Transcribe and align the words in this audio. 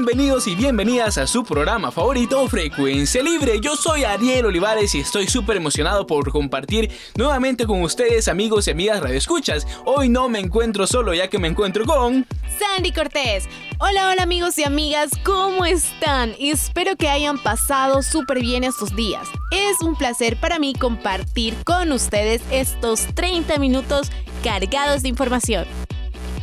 Bienvenidos 0.00 0.46
y 0.46 0.54
bienvenidas 0.54 1.18
a 1.18 1.26
su 1.26 1.44
programa 1.44 1.90
favorito 1.90 2.48
Frecuencia 2.48 3.22
Libre. 3.22 3.60
Yo 3.60 3.76
soy 3.76 4.04
Ariel 4.04 4.46
Olivares 4.46 4.94
y 4.94 5.00
estoy 5.00 5.26
súper 5.26 5.58
emocionado 5.58 6.06
por 6.06 6.32
compartir 6.32 6.90
nuevamente 7.16 7.66
con 7.66 7.82
ustedes 7.82 8.26
amigos 8.26 8.66
y 8.66 8.70
amigas 8.70 9.00
radioescuchas. 9.00 9.66
Hoy 9.84 10.08
no 10.08 10.30
me 10.30 10.38
encuentro 10.38 10.86
solo 10.86 11.12
ya 11.12 11.28
que 11.28 11.38
me 11.38 11.48
encuentro 11.48 11.84
con... 11.84 12.26
Sandy 12.58 12.92
Cortés. 12.92 13.46
Hola, 13.78 14.08
hola 14.08 14.22
amigos 14.22 14.56
y 14.56 14.64
amigas, 14.64 15.10
¿cómo 15.22 15.66
están? 15.66 16.34
Espero 16.40 16.96
que 16.96 17.10
hayan 17.10 17.36
pasado 17.36 18.02
súper 18.02 18.40
bien 18.40 18.64
estos 18.64 18.96
días. 18.96 19.28
Es 19.52 19.82
un 19.82 19.96
placer 19.96 20.40
para 20.40 20.58
mí 20.58 20.72
compartir 20.72 21.54
con 21.64 21.92
ustedes 21.92 22.40
estos 22.50 23.06
30 23.14 23.58
minutos 23.58 24.10
cargados 24.42 25.02
de 25.02 25.10
información. 25.10 25.66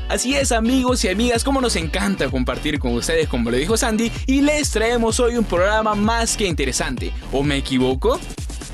Así 0.09 0.36
es 0.36 0.53
amigos 0.53 1.03
y 1.03 1.09
amigas, 1.09 1.44
como 1.44 1.59
nos 1.59 1.75
encanta 1.75 2.30
compartir 2.30 2.80
con 2.80 2.94
ustedes 2.94 3.27
como 3.27 3.52
lo 3.52 3.58
dijo 3.58 3.75
Sandy 3.75 4.11
y 4.25 4.41
les 4.41 4.72
traemos 4.72 5.19
hoy 5.19 5.36
un 5.36 5.44
programa 5.44 5.95
más 5.95 6.38
que 6.38 6.45
interesante. 6.45 7.11
¿O 7.33 7.44
me 7.44 7.58
equivoco? 7.58 8.19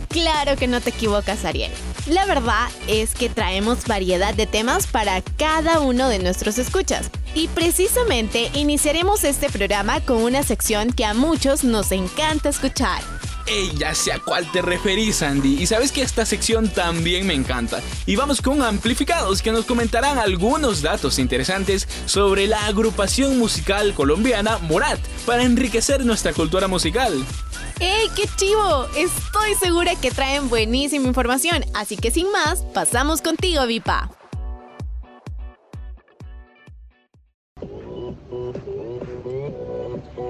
Claro 0.09 0.55
que 0.55 0.67
no 0.67 0.79
te 0.79 0.91
equivocas 0.91 1.43
Ariel. 1.43 1.71
La 2.05 2.25
verdad 2.25 2.69
es 2.87 3.15
que 3.15 3.29
traemos 3.29 3.85
variedad 3.87 4.35
de 4.35 4.45
temas 4.45 4.85
para 4.85 5.21
cada 5.21 5.79
uno 5.79 6.07
de 6.07 6.19
nuestros 6.19 6.59
escuchas. 6.59 7.09
Y 7.33 7.47
precisamente 7.47 8.51
iniciaremos 8.53 9.23
este 9.23 9.49
programa 9.49 10.01
con 10.01 10.21
una 10.21 10.43
sección 10.43 10.91
que 10.91 11.03
a 11.03 11.15
muchos 11.15 11.63
nos 11.63 11.91
encanta 11.91 12.49
escuchar. 12.49 13.01
Ey, 13.45 13.71
ya 13.77 13.93
sé 13.93 14.13
a 14.13 14.19
cuál 14.19 14.49
te 14.51 14.61
referís, 14.61 15.21
Andy. 15.21 15.61
Y 15.61 15.67
sabes 15.67 15.91
que 15.91 16.01
esta 16.01 16.25
sección 16.25 16.69
también 16.69 17.27
me 17.27 17.33
encanta. 17.33 17.81
Y 18.05 18.15
vamos 18.15 18.41
con 18.41 18.61
amplificados 18.61 19.41
que 19.41 19.51
nos 19.51 19.65
comentarán 19.65 20.17
algunos 20.17 20.81
datos 20.81 21.19
interesantes 21.19 21.87
sobre 22.05 22.47
la 22.47 22.65
agrupación 22.65 23.37
musical 23.37 23.93
colombiana 23.93 24.59
Morat 24.59 24.99
para 25.25 25.43
enriquecer 25.43 26.05
nuestra 26.05 26.31
cultura 26.31 26.67
musical. 26.67 27.13
¡Ey, 27.79 28.07
qué 28.15 28.29
chivo! 28.37 28.87
Estoy 28.95 29.55
segura 29.59 29.95
que 29.95 30.11
traen 30.11 30.47
buenísima 30.49 31.07
información, 31.07 31.65
así 31.73 31.97
que 31.97 32.11
sin 32.11 32.31
más, 32.31 32.61
pasamos 32.73 33.21
contigo, 33.21 33.65
Vipa. 33.67 34.09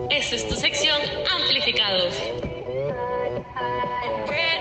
Esta 0.09 0.35
es 0.35 0.47
tu 0.47 0.55
sección 0.55 0.99
Amplificados. 1.31 2.13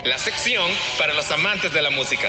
La 0.05 0.19
sección 0.19 0.69
para 0.99 1.15
los 1.15 1.31
amantes 1.31 1.73
de 1.73 1.81
la 1.81 1.91
música. 1.91 2.29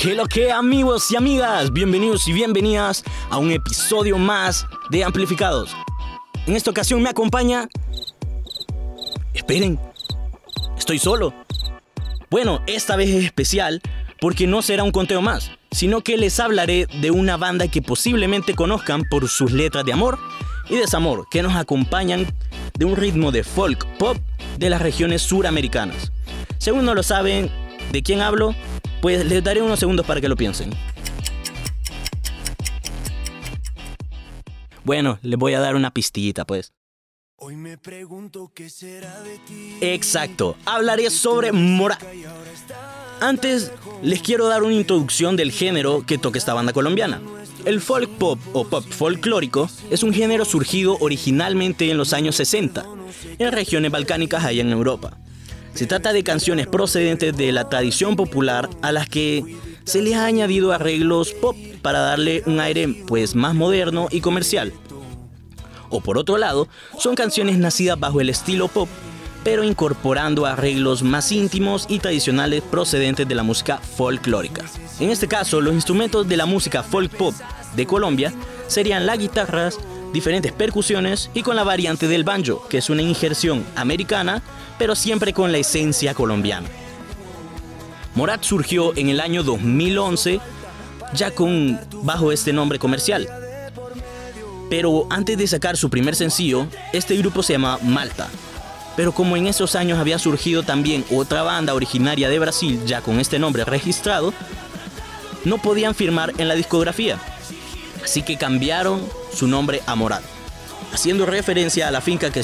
¿Qué 0.00 0.14
lo 0.14 0.26
que 0.26 0.52
amigos 0.52 1.10
y 1.10 1.16
amigas? 1.16 1.72
Bienvenidos 1.72 2.28
y 2.28 2.32
bienvenidas 2.32 3.02
a 3.28 3.38
un 3.38 3.50
episodio 3.50 4.18
más 4.18 4.68
de 4.90 5.02
Amplificados. 5.02 5.74
En 6.46 6.54
esta 6.54 6.70
ocasión 6.70 7.02
me 7.02 7.08
acompaña... 7.08 7.68
Esperen, 9.34 9.80
estoy 10.76 11.00
solo. 11.00 11.34
Bueno, 12.30 12.62
esta 12.68 12.94
vez 12.94 13.10
es 13.10 13.24
especial 13.24 13.82
porque 14.20 14.46
no 14.46 14.62
será 14.62 14.84
un 14.84 14.92
conteo 14.92 15.22
más, 15.22 15.50
sino 15.72 16.02
que 16.02 16.18
les 16.18 16.38
hablaré 16.38 16.86
de 17.00 17.10
una 17.10 17.36
banda 17.36 17.66
que 17.66 17.82
posiblemente 17.82 18.54
conozcan 18.54 19.02
por 19.10 19.28
sus 19.28 19.50
letras 19.50 19.84
de 19.84 19.92
amor 19.92 20.20
y 20.68 20.76
desamor 20.76 21.26
que 21.30 21.42
nos 21.42 21.54
acompañan 21.54 22.26
de 22.78 22.84
un 22.84 22.96
ritmo 22.96 23.32
de 23.32 23.44
folk 23.44 23.86
pop 23.98 24.16
de 24.58 24.70
las 24.70 24.82
regiones 24.82 25.22
suramericanas. 25.22 26.12
Según 26.58 26.84
no 26.84 26.94
lo 26.94 27.02
saben 27.02 27.50
de 27.92 28.02
quién 28.02 28.20
hablo, 28.20 28.54
pues 29.00 29.24
les 29.24 29.42
daré 29.42 29.62
unos 29.62 29.78
segundos 29.78 30.06
para 30.06 30.20
que 30.20 30.28
lo 30.28 30.36
piensen. 30.36 30.70
Bueno, 34.84 35.18
les 35.22 35.38
voy 35.38 35.54
a 35.54 35.60
dar 35.60 35.76
una 35.76 35.92
pistillita 35.92 36.46
pues. 36.46 36.72
Hoy 37.40 37.54
me 37.54 37.78
pregunto 37.78 38.50
qué 38.52 38.68
será 38.68 39.20
de 39.20 39.38
ti. 39.46 39.76
Exacto, 39.80 40.56
hablaré 40.64 41.08
sobre 41.08 41.52
Morat. 41.52 42.02
Antes 43.20 43.70
les 44.02 44.20
quiero 44.22 44.48
dar 44.48 44.64
una 44.64 44.74
introducción 44.74 45.36
del 45.36 45.52
género 45.52 46.04
que 46.04 46.18
toca 46.18 46.36
esta 46.36 46.52
banda 46.52 46.72
colombiana. 46.72 47.22
El 47.64 47.80
folk 47.80 48.10
pop 48.18 48.40
o 48.54 48.66
pop 48.66 48.84
folclórico 48.84 49.70
es 49.88 50.02
un 50.02 50.12
género 50.12 50.44
surgido 50.44 50.96
originalmente 50.98 51.88
en 51.88 51.96
los 51.96 52.12
años 52.12 52.34
60 52.34 52.84
en 53.38 53.52
regiones 53.52 53.92
balcánicas 53.92 54.44
allá 54.44 54.62
en 54.62 54.72
Europa. 54.72 55.16
Se 55.74 55.86
trata 55.86 56.12
de 56.12 56.24
canciones 56.24 56.66
procedentes 56.66 57.36
de 57.36 57.52
la 57.52 57.68
tradición 57.68 58.16
popular 58.16 58.68
a 58.82 58.90
las 58.90 59.08
que 59.08 59.56
se 59.84 60.02
les 60.02 60.16
ha 60.16 60.24
añadido 60.24 60.72
arreglos 60.72 61.34
pop 61.34 61.56
para 61.82 62.00
darle 62.00 62.42
un 62.46 62.58
aire 62.58 62.88
pues 63.06 63.36
más 63.36 63.54
moderno 63.54 64.08
y 64.10 64.22
comercial. 64.22 64.72
O 65.90 66.00
por 66.00 66.18
otro 66.18 66.38
lado, 66.38 66.68
son 66.98 67.14
canciones 67.14 67.58
nacidas 67.58 67.98
bajo 67.98 68.20
el 68.20 68.28
estilo 68.30 68.68
pop, 68.68 68.88
pero 69.44 69.64
incorporando 69.64 70.46
arreglos 70.46 71.02
más 71.02 71.32
íntimos 71.32 71.86
y 71.88 71.98
tradicionales 72.00 72.62
procedentes 72.62 73.26
de 73.26 73.34
la 73.34 73.42
música 73.42 73.78
folclórica. 73.78 74.64
En 75.00 75.10
este 75.10 75.28
caso, 75.28 75.60
los 75.60 75.74
instrumentos 75.74 76.28
de 76.28 76.36
la 76.36 76.46
música 76.46 76.82
folk 76.82 77.16
pop 77.16 77.34
de 77.76 77.86
Colombia 77.86 78.32
serían 78.66 79.06
las 79.06 79.18
guitarras, 79.18 79.78
diferentes 80.12 80.52
percusiones 80.52 81.30
y 81.34 81.42
con 81.42 81.56
la 81.56 81.64
variante 81.64 82.08
del 82.08 82.24
banjo, 82.24 82.66
que 82.68 82.78
es 82.78 82.90
una 82.90 83.02
injerción 83.02 83.64
americana, 83.76 84.42
pero 84.78 84.94
siempre 84.94 85.32
con 85.32 85.52
la 85.52 85.58
esencia 85.58 86.14
colombiana. 86.14 86.68
Morat 88.14 88.42
surgió 88.42 88.96
en 88.96 89.10
el 89.10 89.20
año 89.20 89.42
2011 89.42 90.40
ya 91.14 91.30
con 91.30 91.78
bajo 92.02 92.32
este 92.32 92.52
nombre 92.52 92.78
comercial. 92.78 93.28
Pero 94.70 95.06
antes 95.10 95.38
de 95.38 95.46
sacar 95.46 95.76
su 95.76 95.90
primer 95.90 96.14
sencillo, 96.14 96.66
este 96.92 97.16
grupo 97.16 97.42
se 97.42 97.54
llama 97.54 97.78
Malta. 97.82 98.28
Pero 98.96 99.12
como 99.12 99.36
en 99.36 99.46
esos 99.46 99.76
años 99.76 99.98
había 99.98 100.18
surgido 100.18 100.62
también 100.62 101.04
otra 101.10 101.42
banda 101.42 101.74
originaria 101.74 102.28
de 102.28 102.38
Brasil 102.38 102.80
ya 102.84 103.00
con 103.00 103.20
este 103.20 103.38
nombre 103.38 103.64
registrado, 103.64 104.34
no 105.44 105.58
podían 105.58 105.94
firmar 105.94 106.32
en 106.38 106.48
la 106.48 106.54
discografía. 106.54 107.18
Así 108.02 108.22
que 108.22 108.36
cambiaron 108.36 109.00
su 109.32 109.46
nombre 109.46 109.82
a 109.86 109.94
Morat, 109.94 110.22
haciendo 110.92 111.26
referencia 111.26 111.88
a 111.88 111.90
la 111.90 112.00
finca 112.00 112.30
que 112.30 112.42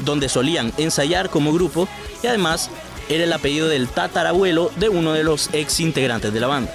donde 0.00 0.28
solían 0.28 0.72
ensayar 0.78 1.30
como 1.30 1.52
grupo 1.52 1.88
y 2.22 2.26
además 2.26 2.70
era 3.08 3.24
el 3.24 3.32
apellido 3.32 3.68
del 3.68 3.88
tatarabuelo 3.88 4.70
de 4.76 4.88
uno 4.88 5.12
de 5.12 5.24
los 5.24 5.50
ex 5.52 5.80
integrantes 5.80 6.32
de 6.32 6.40
la 6.40 6.46
banda. 6.46 6.72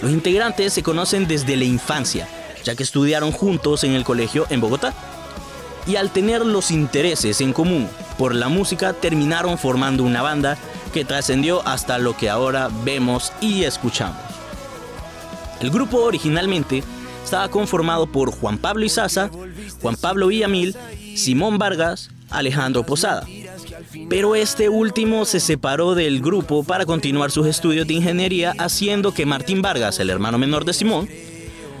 Los 0.00 0.10
integrantes 0.10 0.72
se 0.72 0.82
conocen 0.82 1.26
desde 1.26 1.56
la 1.56 1.64
infancia, 1.64 2.28
ya 2.64 2.74
que 2.74 2.82
estudiaron 2.82 3.30
juntos 3.30 3.84
en 3.84 3.92
el 3.92 4.04
colegio 4.04 4.46
en 4.50 4.60
Bogotá. 4.60 4.92
Y 5.86 5.96
al 5.96 6.10
tener 6.10 6.44
los 6.44 6.70
intereses 6.70 7.40
en 7.40 7.52
común 7.52 7.88
por 8.18 8.34
la 8.34 8.48
música, 8.48 8.94
terminaron 8.94 9.58
formando 9.58 10.02
una 10.02 10.22
banda 10.22 10.56
que 10.92 11.04
trascendió 11.04 11.66
hasta 11.66 11.98
lo 11.98 12.16
que 12.16 12.30
ahora 12.30 12.70
vemos 12.84 13.32
y 13.40 13.64
escuchamos. 13.64 14.16
El 15.60 15.70
grupo 15.70 15.98
originalmente 15.98 16.82
estaba 17.22 17.48
conformado 17.48 18.06
por 18.06 18.30
Juan 18.30 18.58
Pablo 18.58 18.84
Izaza, 18.84 19.30
Juan 19.82 19.96
Pablo 19.96 20.28
Villamil, 20.28 20.76
Simón 21.16 21.58
Vargas, 21.58 22.10
Alejandro 22.30 22.84
Posada. 22.84 23.26
Pero 24.08 24.34
este 24.34 24.68
último 24.68 25.24
se 25.24 25.40
separó 25.40 25.94
del 25.94 26.20
grupo 26.20 26.64
para 26.64 26.86
continuar 26.86 27.30
sus 27.30 27.46
estudios 27.46 27.86
de 27.86 27.94
ingeniería, 27.94 28.54
haciendo 28.58 29.12
que 29.12 29.26
Martín 29.26 29.62
Vargas, 29.62 30.00
el 30.00 30.10
hermano 30.10 30.38
menor 30.38 30.64
de 30.64 30.72
Simón, 30.72 31.08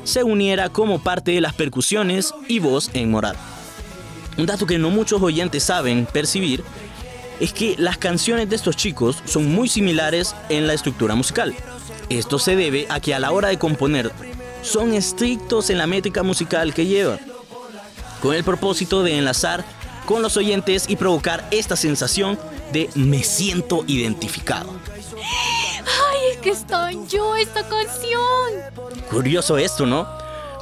se 0.04 0.22
uniera 0.22 0.68
como 0.68 1.02
parte 1.02 1.32
de 1.32 1.40
las 1.40 1.54
percusiones 1.54 2.34
y 2.48 2.58
voz 2.58 2.90
en 2.94 3.10
Morat. 3.10 3.36
Un 4.36 4.46
dato 4.46 4.66
que 4.66 4.78
no 4.78 4.90
muchos 4.90 5.22
oyentes 5.22 5.64
saben 5.64 6.06
percibir 6.06 6.64
es 7.40 7.52
que 7.52 7.74
las 7.78 7.98
canciones 7.98 8.48
de 8.48 8.56
estos 8.56 8.76
chicos 8.76 9.22
son 9.24 9.52
muy 9.52 9.68
similares 9.68 10.34
en 10.48 10.66
la 10.66 10.74
estructura 10.74 11.14
musical. 11.14 11.54
Esto 12.08 12.38
se 12.38 12.56
debe 12.56 12.86
a 12.90 13.00
que 13.00 13.14
a 13.14 13.20
la 13.20 13.32
hora 13.32 13.48
de 13.48 13.58
componer 13.58 14.12
son 14.62 14.94
estrictos 14.94 15.70
en 15.70 15.78
la 15.78 15.86
métrica 15.86 16.22
musical 16.22 16.74
que 16.74 16.86
llevan, 16.86 17.20
con 18.22 18.34
el 18.34 18.44
propósito 18.44 19.02
de 19.02 19.18
enlazar 19.18 19.64
con 20.06 20.22
los 20.22 20.36
oyentes 20.36 20.84
y 20.88 20.96
provocar 20.96 21.46
esta 21.50 21.76
sensación 21.76 22.38
de 22.72 22.90
me 22.94 23.22
siento 23.22 23.84
identificado. 23.86 24.70
¡Ay, 25.94 26.18
es 26.32 26.38
que 26.38 26.50
está 26.50 26.90
yo 27.08 27.36
esta 27.36 27.62
canción! 27.62 28.94
Curioso 29.10 29.58
esto, 29.58 29.86
¿no? 29.86 30.06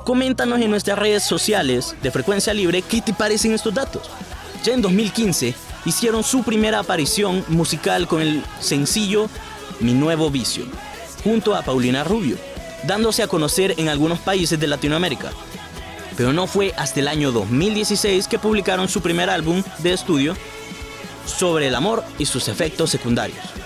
Coméntanos 0.05 0.61
en 0.61 0.70
nuestras 0.70 0.99
redes 0.99 1.23
sociales 1.23 1.94
de 2.02 2.11
Frecuencia 2.11 2.52
Libre 2.52 2.82
qué 2.82 3.00
te 3.00 3.14
parecen 3.14 3.52
estos 3.52 3.73
datos. 3.73 4.02
Ya 4.64 4.75
en 4.75 4.82
2015 4.82 5.55
hicieron 5.84 6.23
su 6.23 6.43
primera 6.43 6.81
aparición 6.81 7.44
musical 7.49 8.06
con 8.06 8.20
el 8.20 8.43
sencillo 8.61 9.29
Mi 9.81 9.94
Nuevo 9.94 10.31
Vicio, 10.31 10.64
junto 11.25 11.55
a 11.55 11.62
Paulina 11.62 12.05
Rubio, 12.05 12.37
dándose 12.84 13.23
a 13.23 13.29
conocer 13.29 13.75
en 13.79 13.88
algunos 13.88 14.19
países 14.19 14.58
de 14.58 14.67
Latinoamérica. 14.67 15.31
Pero 16.17 16.32
no 16.32 16.46
fue 16.46 16.75
hasta 16.76 17.00
el 17.00 17.08
año 17.08 17.32
2016 17.32 18.29
que 18.29 18.38
publicaron 18.38 18.88
su 18.88 19.00
primer 19.00 19.31
álbum 19.31 19.62
de 19.79 19.93
estudio 19.93 20.37
sobre 21.26 21.69
el 21.69 21.75
amor 21.75 22.05
y 22.19 22.26
sus 22.26 22.49
efectos 22.49 22.90
secundarios. 22.90 23.62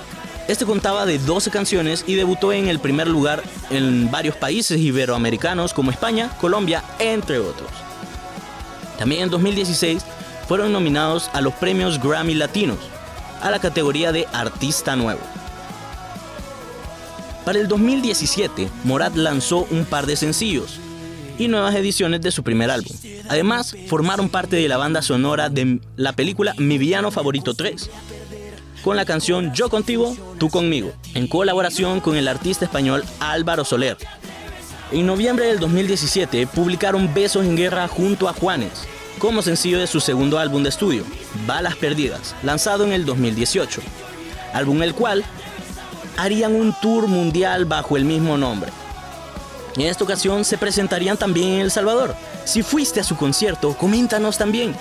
Este 0.48 0.64
contaba 0.64 1.06
de 1.06 1.19
12 1.19 1.50
canciones 1.50 2.04
y 2.06 2.14
debutó 2.14 2.52
en 2.52 2.69
el 2.69 2.78
primer 2.78 3.08
lugar 3.08 3.43
en 3.70 4.10
varios 4.10 4.37
países 4.37 4.78
iberoamericanos 4.78 5.75
como 5.75 5.90
España, 5.90 6.31
Colombia, 6.40 6.84
entre 7.00 7.38
otros. 7.40 7.70
También 8.96 9.22
en 9.22 9.31
2016 9.31 10.04
fueron 10.46 10.72
nominados 10.72 11.31
a 11.32 11.40
los 11.40 11.52
premios 11.54 12.00
Grammy 12.00 12.34
Latinos, 12.34 12.78
a 13.43 13.50
la 13.50 13.58
categoría 13.58 14.12
de 14.12 14.26
Artista 14.32 14.94
Nuevo. 14.94 15.20
Para 17.44 17.58
el 17.58 17.66
2017, 17.66 18.69
Morat 18.84 19.16
lanzó 19.16 19.66
un 19.70 19.84
par 19.84 20.06
de 20.06 20.16
sencillos 20.16 20.78
y 21.38 21.49
nuevas 21.49 21.75
ediciones 21.75 22.20
de 22.20 22.31
su 22.31 22.42
primer 22.42 22.70
álbum. 22.70 22.96
Además, 23.28 23.76
formaron 23.88 24.28
parte 24.28 24.56
de 24.56 24.69
la 24.69 24.76
banda 24.76 25.02
sonora 25.02 25.49
de 25.49 25.81
la 25.96 26.12
película 26.12 26.54
Mi 26.58 26.78
Villano 26.78 27.10
Favorito 27.10 27.54
3, 27.54 27.90
con 28.87 28.97
la 28.97 29.05
canción 29.05 29.53
Yo 29.53 29.69
contigo, 29.69 30.17
tú 30.38 30.49
conmigo, 30.49 30.93
en 31.15 31.27
colaboración 31.27 31.99
con 31.99 32.15
el 32.15 32.29
artista 32.29 32.67
español 32.67 33.05
Álvaro 33.19 33.65
Soler. 33.65 33.97
En 34.93 35.06
noviembre 35.06 35.47
del 35.47 35.59
2017 35.59 36.47
publicaron 36.47 37.12
Besos 37.12 37.44
en 37.44 37.56
Guerra 37.56 37.88
junto 37.88 38.29
a 38.29 38.33
Juanes, 38.33 38.87
como 39.19 39.43
sencillo 39.43 39.81
de 39.81 39.88
su 39.88 39.99
segundo 39.99 40.38
álbum 40.38 40.62
de 40.62 40.69
estudio, 40.69 41.03
Balas 41.49 41.75
Perdidas, 41.75 42.37
lanzado 42.44 42.85
en 42.85 42.93
el 42.93 43.05
2018, 43.05 43.81
álbum 44.53 44.81
el 44.85 44.94
cual 44.94 45.25
harían 46.17 46.55
un 46.55 46.73
tour 46.81 47.09
mundial 47.09 47.65
bajo 47.65 47.97
el 47.97 48.05
mismo 48.05 48.38
nombre. 48.38 48.71
En 49.75 49.83
esta 49.83 50.05
ocasión 50.05 50.44
se 50.44 50.59
presentarían 50.59 51.17
también 51.17 51.55
en 51.55 51.61
El 51.62 51.73
Salvador. 51.73 52.15
Si 52.44 52.62
fuiste 52.62 53.00
a 53.00 53.05
su 53.05 53.17
concierto, 53.17 53.77
coméntanos 53.77 54.38
también 54.38 54.77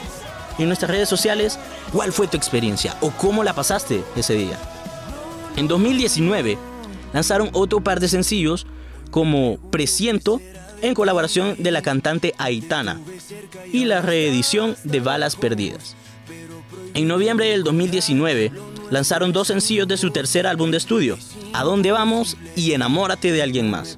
en 0.57 0.67
nuestras 0.67 0.91
redes 0.91 1.09
sociales 1.09 1.59
cuál 1.91 2.11
fue 2.13 2.27
tu 2.27 2.37
experiencia 2.37 2.95
o 3.01 3.11
cómo 3.11 3.43
la 3.43 3.53
pasaste 3.53 4.03
ese 4.15 4.35
día. 4.35 4.57
En 5.55 5.67
2019 5.67 6.57
lanzaron 7.13 7.49
otro 7.53 7.81
par 7.81 7.99
de 7.99 8.07
sencillos 8.07 8.67
como 9.11 9.57
Presiento 9.71 10.41
en 10.81 10.93
colaboración 10.93 11.55
de 11.57 11.71
la 11.71 11.81
cantante 11.81 12.33
Aitana 12.37 12.99
y 13.71 13.85
la 13.85 14.01
reedición 14.01 14.75
de 14.83 14.99
Balas 14.99 15.35
Perdidas. 15.35 15.95
En 16.93 17.07
noviembre 17.07 17.47
del 17.47 17.63
2019 17.63 18.51
lanzaron 18.89 19.31
dos 19.31 19.47
sencillos 19.47 19.87
de 19.87 19.97
su 19.97 20.11
tercer 20.11 20.47
álbum 20.47 20.71
de 20.71 20.77
estudio, 20.77 21.17
A 21.53 21.63
dónde 21.63 21.91
vamos 21.91 22.37
y 22.55 22.73
Enamórate 22.73 23.31
de 23.31 23.41
alguien 23.41 23.69
más. 23.69 23.97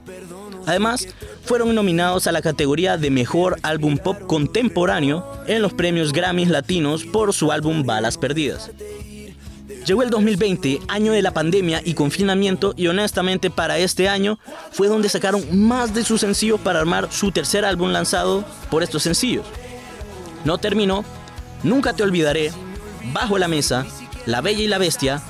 Además, 0.66 1.08
fueron 1.48 1.74
nominados 1.74 2.28
a 2.28 2.34
la 2.34 2.42
categoría 2.42 2.98
de 2.98 3.10
Mejor 3.10 3.58
Álbum 3.64 3.98
Pop 3.98 4.28
Contemporáneo 4.28 5.26
en 5.48 5.62
los 5.62 5.72
premios 5.72 6.12
Grammys 6.12 6.50
Latinos 6.50 7.06
por 7.06 7.34
su 7.34 7.54
álbum 7.54 7.84
Balas 7.84 8.18
Perdidas. 8.18 8.70
Llegó 9.86 10.04
el 10.04 10.10
2020, 10.10 10.82
año 10.90 11.14
de 11.14 11.22
la 11.22 11.32
pandemia 11.32 11.82
y 11.86 11.94
confinamiento, 11.94 12.74
y 12.76 12.88
honestamente 12.88 13.50
para 13.50 13.78
este 13.78 14.10
año 14.10 14.38
fue 14.72 14.90
donde 14.90 15.08
sacaron 15.08 15.66
más 15.66 15.94
de 15.94 16.04
sus 16.04 16.20
sencillos 16.20 16.60
para 16.60 16.80
armar 16.80 17.08
su 17.12 17.32
tercer 17.32 17.64
álbum 17.64 17.92
lanzado 17.92 18.44
por 18.70 18.84
estos 18.84 19.04
sencillos. 19.04 19.46
No 20.44 20.58
terminó, 20.58 21.06
Nunca 21.64 21.94
te 21.94 22.04
olvidaré, 22.04 22.52
Bajo 23.14 23.38
la 23.38 23.48
mesa, 23.48 23.86
La 24.26 24.42
Bella 24.42 24.62
y 24.62 24.68
la 24.68 24.80
Bestia, 24.80 25.24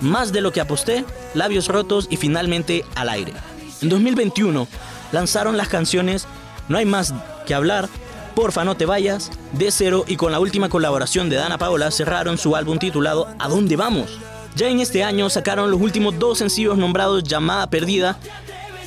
Más 0.00 0.32
de 0.32 0.40
lo 0.40 0.50
que 0.50 0.62
aposté, 0.62 1.04
Labios 1.34 1.68
rotos 1.68 2.06
y 2.10 2.16
finalmente 2.16 2.86
Al 2.94 3.10
aire. 3.10 3.34
En 3.82 3.90
2021 3.90 4.66
lanzaron 5.12 5.56
las 5.56 5.68
canciones 5.68 6.26
No 6.68 6.78
hay 6.78 6.84
más 6.84 7.14
que 7.46 7.54
hablar, 7.54 7.88
Porfa 8.34 8.64
no 8.64 8.76
te 8.76 8.86
vayas, 8.86 9.30
De 9.52 9.70
Cero 9.70 10.04
y 10.06 10.16
con 10.16 10.32
la 10.32 10.40
última 10.40 10.68
colaboración 10.68 11.28
de 11.28 11.36
Dana 11.36 11.58
Paola 11.58 11.90
cerraron 11.90 12.38
su 12.38 12.54
álbum 12.54 12.78
titulado 12.78 13.28
¿A 13.38 13.48
dónde 13.48 13.76
vamos? 13.76 14.18
Ya 14.54 14.68
en 14.68 14.80
este 14.80 15.04
año 15.04 15.30
sacaron 15.30 15.70
los 15.70 15.80
últimos 15.80 16.18
dos 16.18 16.38
sencillos 16.38 16.76
nombrados 16.76 17.22
Llamada 17.22 17.68
Perdida 17.68 18.18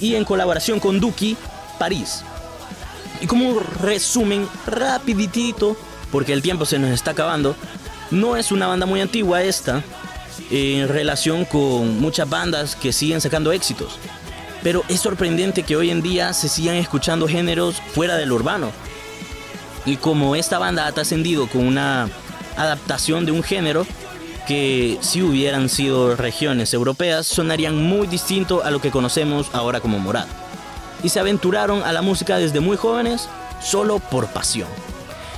y 0.02 0.16
en 0.16 0.26
colaboración 0.26 0.80
con 0.80 1.00
Duki, 1.00 1.38
París. 1.80 2.24
Y 3.22 3.28
como 3.28 3.60
resumen 3.82 4.48
rapiditito, 4.66 5.78
porque 6.12 6.34
el 6.34 6.42
tiempo 6.42 6.66
se 6.66 6.80
nos 6.80 6.90
está 6.90 7.12
acabando, 7.12 7.56
no 8.10 8.36
es 8.36 8.52
una 8.52 8.68
banda 8.68 8.86
muy 8.86 9.00
antigua 9.00 9.44
esta, 9.44 9.84
en 10.50 10.90
relación 10.90 11.46
con 11.46 12.00
muchas 12.02 12.28
bandas 12.30 12.76
que 12.76 12.92
siguen 12.92 13.22
sacando 13.22 13.52
éxitos. 13.52 13.98
Pero 14.64 14.84
es 14.90 15.00
sorprendente 15.00 15.64
que 15.64 15.76
hoy 15.76 15.90
en 15.90 16.02
día 16.02 16.34
se 16.34 16.50
sigan 16.50 16.76
escuchando 16.76 17.28
géneros 17.28 17.82
fuera 17.94 18.16
del 18.16 18.32
urbano. 18.32 18.72
Y 19.86 19.98
como 19.98 20.36
esta 20.36 20.60
banda 20.60 20.86
ha 20.86 20.92
trascendido 20.92 21.48
con 21.48 21.66
una 21.66 22.10
adaptación 22.58 23.26
de 23.26 23.32
un 23.32 23.42
género 23.42 23.86
que 24.48 24.98
si 25.02 25.22
hubieran 25.22 25.70
sido 25.70 26.16
regiones 26.16 26.74
europeas 26.74 27.28
sonarían 27.28 27.76
muy 27.76 28.08
distinto 28.08 28.64
a 28.64 28.72
lo 28.72 28.82
que 28.82 28.92
conocemos 28.92 29.50
ahora 29.54 29.80
como 29.80 30.00
Morat. 30.00 30.28
Y 31.04 31.10
se 31.10 31.20
aventuraron 31.20 31.84
a 31.84 31.92
la 31.94 32.02
música 32.02 32.38
desde 32.38 32.60
muy 32.60 32.78
jóvenes 32.78 33.28
solo 33.64 34.00
por 34.00 34.28
pasión. 34.28 34.68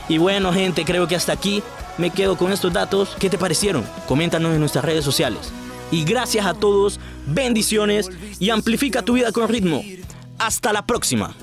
Y 0.09 0.17
bueno 0.17 0.51
gente, 0.51 0.83
creo 0.83 1.07
que 1.07 1.15
hasta 1.15 1.31
aquí 1.31 1.63
me 1.97 2.09
quedo 2.09 2.37
con 2.37 2.51
estos 2.51 2.73
datos. 2.73 3.15
¿Qué 3.19 3.29
te 3.29 3.37
parecieron? 3.37 3.85
Coméntanos 4.07 4.53
en 4.53 4.59
nuestras 4.59 4.83
redes 4.83 5.05
sociales. 5.05 5.51
Y 5.91 6.03
gracias 6.03 6.45
a 6.45 6.53
todos, 6.53 6.99
bendiciones 7.25 8.09
y 8.39 8.49
amplifica 8.49 9.01
tu 9.01 9.13
vida 9.13 9.31
con 9.31 9.47
ritmo. 9.49 9.83
Hasta 10.39 10.73
la 10.73 10.85
próxima. 10.85 11.35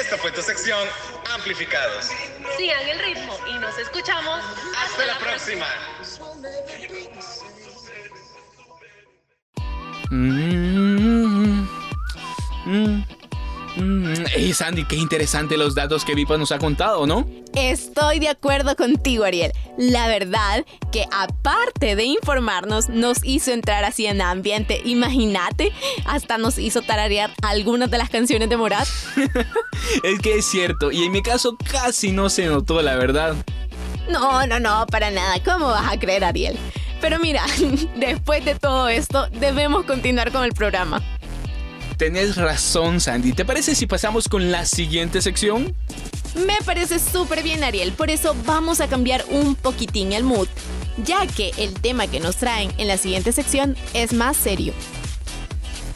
Esta 0.00 0.18
fue 0.18 0.30
tu 0.32 0.42
sección 0.42 0.78
Amplificados. 1.34 2.08
Sigan 2.56 2.88
el 2.88 2.98
ritmo 2.98 3.34
y 3.54 3.58
nos 3.58 3.76
escuchamos 3.78 4.40
Hasta 4.76 5.06
la 5.06 5.18
próxima. 5.18 5.66
Mm, 10.10 11.66
mm, 11.66 11.68
mm. 12.66 13.05
Ey, 14.36 14.52
Sandy, 14.52 14.84
qué 14.84 14.96
interesante 14.96 15.56
los 15.56 15.74
datos 15.74 16.04
que 16.04 16.14
Vipa 16.14 16.36
nos 16.36 16.52
ha 16.52 16.58
contado, 16.58 17.06
¿no? 17.06 17.26
Estoy 17.54 18.18
de 18.18 18.28
acuerdo 18.28 18.76
contigo, 18.76 19.24
Ariel. 19.24 19.50
La 19.78 20.08
verdad 20.08 20.66
que 20.92 21.06
aparte 21.10 21.96
de 21.96 22.04
informarnos, 22.04 22.90
nos 22.90 23.24
hizo 23.24 23.52
entrar 23.52 23.84
así 23.84 24.04
en 24.04 24.20
ambiente. 24.20 24.82
Imagínate, 24.84 25.72
hasta 26.04 26.36
nos 26.36 26.58
hizo 26.58 26.82
tararear 26.82 27.32
algunas 27.40 27.90
de 27.90 27.96
las 27.96 28.10
canciones 28.10 28.50
de 28.50 28.58
Morat. 28.58 28.86
Es 30.02 30.18
que 30.18 30.36
es 30.36 30.44
cierto, 30.44 30.92
y 30.92 31.04
en 31.04 31.12
mi 31.12 31.22
caso 31.22 31.56
casi 31.70 32.12
no 32.12 32.28
se 32.28 32.44
notó, 32.44 32.82
la 32.82 32.96
verdad. 32.96 33.36
No, 34.10 34.46
no, 34.46 34.60
no, 34.60 34.86
para 34.86 35.10
nada. 35.10 35.42
¿Cómo 35.42 35.68
vas 35.68 35.90
a 35.90 35.98
creer, 35.98 36.24
Ariel? 36.24 36.58
Pero 37.00 37.18
mira, 37.18 37.42
después 37.96 38.44
de 38.44 38.54
todo 38.54 38.88
esto, 38.88 39.28
debemos 39.30 39.84
continuar 39.86 40.30
con 40.30 40.44
el 40.44 40.52
programa. 40.52 41.02
Tenés 41.96 42.36
razón, 42.36 43.00
Sandy. 43.00 43.32
¿Te 43.32 43.44
parece 43.44 43.74
si 43.74 43.86
pasamos 43.86 44.28
con 44.28 44.50
la 44.50 44.66
siguiente 44.66 45.22
sección? 45.22 45.74
Me 46.46 46.58
parece 46.64 46.98
súper 46.98 47.42
bien, 47.42 47.64
Ariel. 47.64 47.92
Por 47.92 48.10
eso 48.10 48.36
vamos 48.44 48.80
a 48.80 48.88
cambiar 48.88 49.24
un 49.30 49.54
poquitín 49.54 50.12
el 50.12 50.22
mood, 50.22 50.48
ya 51.04 51.26
que 51.26 51.52
el 51.56 51.72
tema 51.74 52.06
que 52.06 52.20
nos 52.20 52.36
traen 52.36 52.72
en 52.76 52.88
la 52.88 52.98
siguiente 52.98 53.32
sección 53.32 53.76
es 53.94 54.12
más 54.12 54.36
serio. 54.36 54.74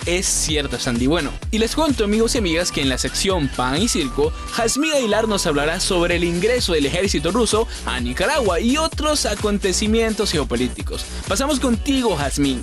Es 0.06 0.26
cierto, 0.26 0.78
Sandy. 0.78 1.06
Bueno, 1.06 1.30
y 1.50 1.58
les 1.58 1.74
cuento, 1.74 2.04
amigos 2.04 2.34
y 2.34 2.38
amigas, 2.38 2.72
que 2.72 2.80
en 2.80 2.88
la 2.88 2.96
sección 2.96 3.48
Pan 3.48 3.82
y 3.82 3.88
Circo, 3.88 4.32
Jasmine 4.52 4.96
Aguilar 4.96 5.28
nos 5.28 5.46
hablará 5.46 5.78
sobre 5.78 6.16
el 6.16 6.24
ingreso 6.24 6.72
del 6.72 6.86
ejército 6.86 7.30
ruso 7.32 7.68
a 7.84 8.00
Nicaragua 8.00 8.60
y 8.60 8.78
otros 8.78 9.26
acontecimientos 9.26 10.32
geopolíticos. 10.32 11.04
Pasamos 11.28 11.60
contigo, 11.60 12.16
Jasmine. 12.16 12.62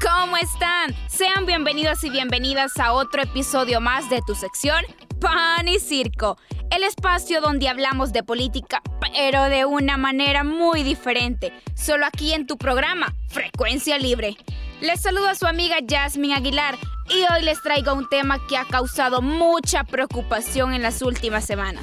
¿cómo 0.00 0.36
están? 0.36 0.94
Sean 1.08 1.46
bienvenidos 1.46 2.04
y 2.04 2.10
bienvenidas 2.10 2.78
a 2.78 2.92
otro 2.92 3.22
episodio 3.22 3.80
más 3.80 4.08
de 4.08 4.22
tu 4.24 4.36
sección 4.36 4.84
Pan 5.20 5.66
y 5.66 5.80
Circo, 5.80 6.38
el 6.70 6.84
espacio 6.84 7.40
donde 7.40 7.68
hablamos 7.68 8.12
de 8.12 8.22
política, 8.22 8.82
pero 9.00 9.42
de 9.44 9.64
una 9.64 9.96
manera 9.96 10.44
muy 10.44 10.84
diferente, 10.84 11.52
solo 11.74 12.06
aquí 12.06 12.34
en 12.34 12.46
tu 12.46 12.56
programa, 12.56 13.16
Frecuencia 13.28 13.98
Libre. 13.98 14.36
Les 14.80 15.00
saludo 15.00 15.26
a 15.26 15.34
su 15.34 15.46
amiga 15.46 15.78
Jasmine 15.84 16.36
Aguilar 16.36 16.76
y 17.08 17.24
hoy 17.32 17.42
les 17.42 17.60
traigo 17.60 17.94
un 17.94 18.08
tema 18.08 18.46
que 18.46 18.56
ha 18.56 18.66
causado 18.66 19.22
mucha 19.22 19.82
preocupación 19.82 20.72
en 20.72 20.82
las 20.82 21.02
últimas 21.02 21.44
semanas. 21.44 21.82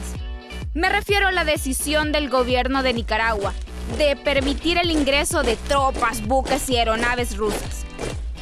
Me 0.74 0.88
refiero 0.88 1.27
a 1.27 1.33
la 1.33 1.43
decisión 1.43 2.13
del 2.13 2.29
gobierno 2.29 2.83
de 2.83 2.93
Nicaragua 2.93 3.53
de 3.98 4.15
permitir 4.15 4.77
el 4.77 4.91
ingreso 4.91 5.43
de 5.43 5.55
tropas, 5.55 6.25
buques 6.25 6.69
y 6.69 6.77
aeronaves 6.77 7.38
rusas. 7.38 7.86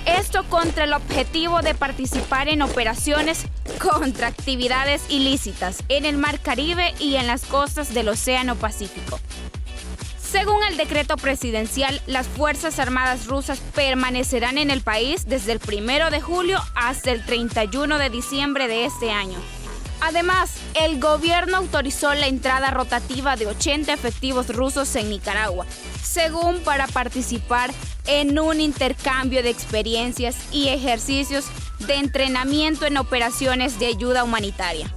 Esto 0.05 0.43
contra 0.49 0.85
el 0.85 0.93
objetivo 0.93 1.61
de 1.61 1.75
participar 1.75 2.47
en 2.47 2.61
operaciones 2.61 3.45
contra 3.79 4.27
actividades 4.27 5.03
ilícitas 5.09 5.83
en 5.89 6.05
el 6.05 6.17
Mar 6.17 6.39
Caribe 6.39 6.93
y 6.99 7.15
en 7.15 7.27
las 7.27 7.45
costas 7.45 7.93
del 7.93 8.09
Océano 8.09 8.55
Pacífico. 8.55 9.19
Según 10.19 10.63
el 10.63 10.77
decreto 10.77 11.15
presidencial, 11.17 12.01
las 12.05 12.27
Fuerzas 12.27 12.77
Armadas 12.77 13.25
rusas 13.25 13.59
permanecerán 13.73 14.59
en 14.59 14.69
el 14.69 14.81
país 14.81 15.25
desde 15.27 15.53
el 15.53 15.59
1 15.67 16.11
de 16.11 16.21
julio 16.21 16.59
hasta 16.75 17.11
el 17.11 17.25
31 17.25 17.97
de 17.97 18.09
diciembre 18.09 18.67
de 18.67 18.85
este 18.85 19.11
año. 19.11 19.39
Además, 20.01 20.55
el 20.75 20.99
gobierno 20.99 21.57
autorizó 21.57 22.13
la 22.13 22.27
entrada 22.27 22.71
rotativa 22.71 23.35
de 23.35 23.47
80 23.47 23.91
efectivos 23.93 24.47
rusos 24.47 24.95
en 24.95 25.09
Nicaragua, 25.09 25.65
según 26.01 26.59
para 26.59 26.87
participar 26.87 27.71
en 28.07 28.39
un 28.39 28.61
intercambio 28.61 29.43
de 29.43 29.49
experiencias 29.49 30.37
y 30.51 30.69
ejercicios 30.69 31.45
de 31.79 31.95
entrenamiento 31.95 32.85
en 32.85 32.97
operaciones 32.97 33.77
de 33.79 33.87
ayuda 33.87 34.23
humanitaria. 34.23 34.93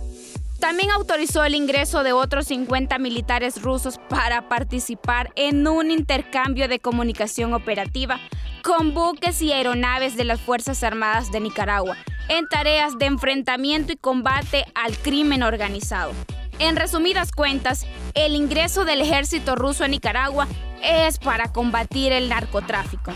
También 0.60 0.92
autorizó 0.92 1.42
el 1.42 1.56
ingreso 1.56 2.04
de 2.04 2.12
otros 2.12 2.46
50 2.46 2.96
militares 2.98 3.60
rusos 3.60 3.98
para 4.08 4.48
participar 4.48 5.32
en 5.34 5.66
un 5.66 5.90
intercambio 5.90 6.68
de 6.68 6.78
comunicación 6.78 7.52
operativa 7.52 8.20
con 8.62 8.94
buques 8.94 9.42
y 9.42 9.52
aeronaves 9.52 10.16
de 10.16 10.24
las 10.24 10.40
Fuerzas 10.40 10.82
Armadas 10.82 11.32
de 11.32 11.40
Nicaragua 11.40 11.96
en 12.28 12.46
tareas 12.46 12.96
de 12.98 13.06
enfrentamiento 13.06 13.92
y 13.92 13.96
combate 13.96 14.64
al 14.74 14.96
crimen 14.96 15.42
organizado. 15.42 16.12
En 16.58 16.76
resumidas 16.76 17.32
cuentas, 17.32 17.86
el 18.14 18.36
ingreso 18.36 18.84
del 18.84 19.00
ejército 19.00 19.56
ruso 19.56 19.84
a 19.84 19.88
Nicaragua 19.88 20.46
es 20.82 21.18
para 21.18 21.52
combatir 21.52 22.12
el 22.12 22.28
narcotráfico, 22.28 23.12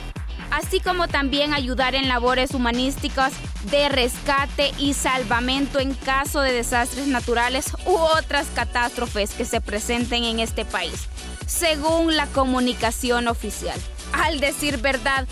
así 0.51 0.81
como 0.81 1.07
también 1.07 1.55
ayudar 1.55 1.95
en 1.95 2.09
labores 2.09 2.53
humanísticas 2.53 3.33
de 3.71 3.89
rescate 3.89 4.73
y 4.79 4.95
salvamento 4.95 5.79
en 5.79 5.95
caso 5.95 6.41
de 6.41 6.53
desastres 6.53 7.07
naturales 7.07 7.73
u 7.87 7.95
otras 7.95 8.49
catástrofes 8.55 9.33
que 9.33 9.45
se 9.45 9.61
presenten 9.61 10.25
en 10.25 10.41
este 10.41 10.65
país, 10.65 11.09
según 11.47 12.17
la 12.17 12.27
comunicación 12.27 13.29
oficial. 13.29 13.81
Al 14.13 14.41
decir 14.41 14.79
verdad, 14.79 15.27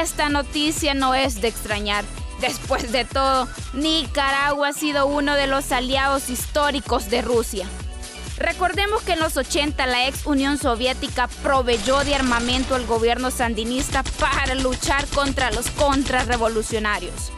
esta 0.00 0.28
noticia 0.28 0.94
no 0.94 1.14
es 1.14 1.40
de 1.40 1.48
extrañar. 1.48 2.04
Después 2.40 2.92
de 2.92 3.04
todo, 3.04 3.48
Nicaragua 3.72 4.68
ha 4.68 4.72
sido 4.72 5.06
uno 5.06 5.34
de 5.34 5.46
los 5.46 5.72
aliados 5.72 6.28
históricos 6.28 7.08
de 7.08 7.22
Rusia. 7.22 7.66
Recordemos 8.38 9.02
que 9.02 9.12
en 9.12 9.20
los 9.20 9.38
80 9.38 9.86
la 9.86 10.06
ex 10.06 10.26
Unión 10.26 10.58
Soviética 10.58 11.28
proveyó 11.42 12.04
de 12.04 12.14
armamento 12.14 12.74
al 12.74 12.84
gobierno 12.84 13.30
sandinista 13.30 14.02
para 14.20 14.54
luchar 14.54 15.06
contra 15.06 15.50
los 15.50 15.70
contrarrevolucionarios. 15.70 17.32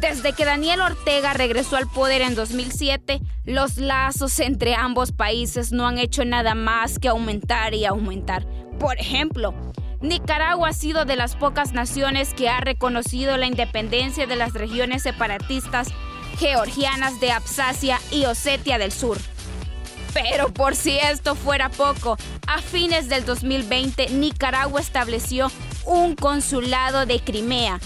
Desde 0.00 0.32
que 0.32 0.44
Daniel 0.44 0.80
Ortega 0.80 1.32
regresó 1.34 1.76
al 1.76 1.88
poder 1.88 2.22
en 2.22 2.34
2007, 2.34 3.20
los 3.44 3.78
lazos 3.78 4.38
entre 4.40 4.74
ambos 4.74 5.12
países 5.12 5.72
no 5.72 5.86
han 5.86 5.98
hecho 5.98 6.24
nada 6.24 6.54
más 6.54 6.98
que 6.98 7.08
aumentar 7.08 7.74
y 7.74 7.84
aumentar. 7.84 8.46
Por 8.78 8.98
ejemplo, 8.98 9.54
Nicaragua 10.00 10.68
ha 10.68 10.72
sido 10.72 11.04
de 11.04 11.16
las 11.16 11.34
pocas 11.34 11.72
naciones 11.72 12.32
que 12.32 12.48
ha 12.48 12.60
reconocido 12.60 13.36
la 13.36 13.46
independencia 13.46 14.26
de 14.26 14.36
las 14.36 14.52
regiones 14.52 15.02
separatistas 15.02 15.88
georgianas 16.38 17.18
de 17.18 17.32
Absasia 17.32 18.00
y 18.12 18.24
Osetia 18.26 18.78
del 18.78 18.92
Sur. 18.92 19.18
Pero 20.14 20.50
por 20.50 20.76
si 20.76 20.98
esto 20.98 21.34
fuera 21.34 21.68
poco, 21.68 22.16
a 22.46 22.62
fines 22.62 23.08
del 23.08 23.24
2020 23.24 24.10
Nicaragua 24.10 24.80
estableció 24.80 25.50
un 25.84 26.14
consulado 26.14 27.04
de 27.04 27.18
Crimea, 27.18 27.80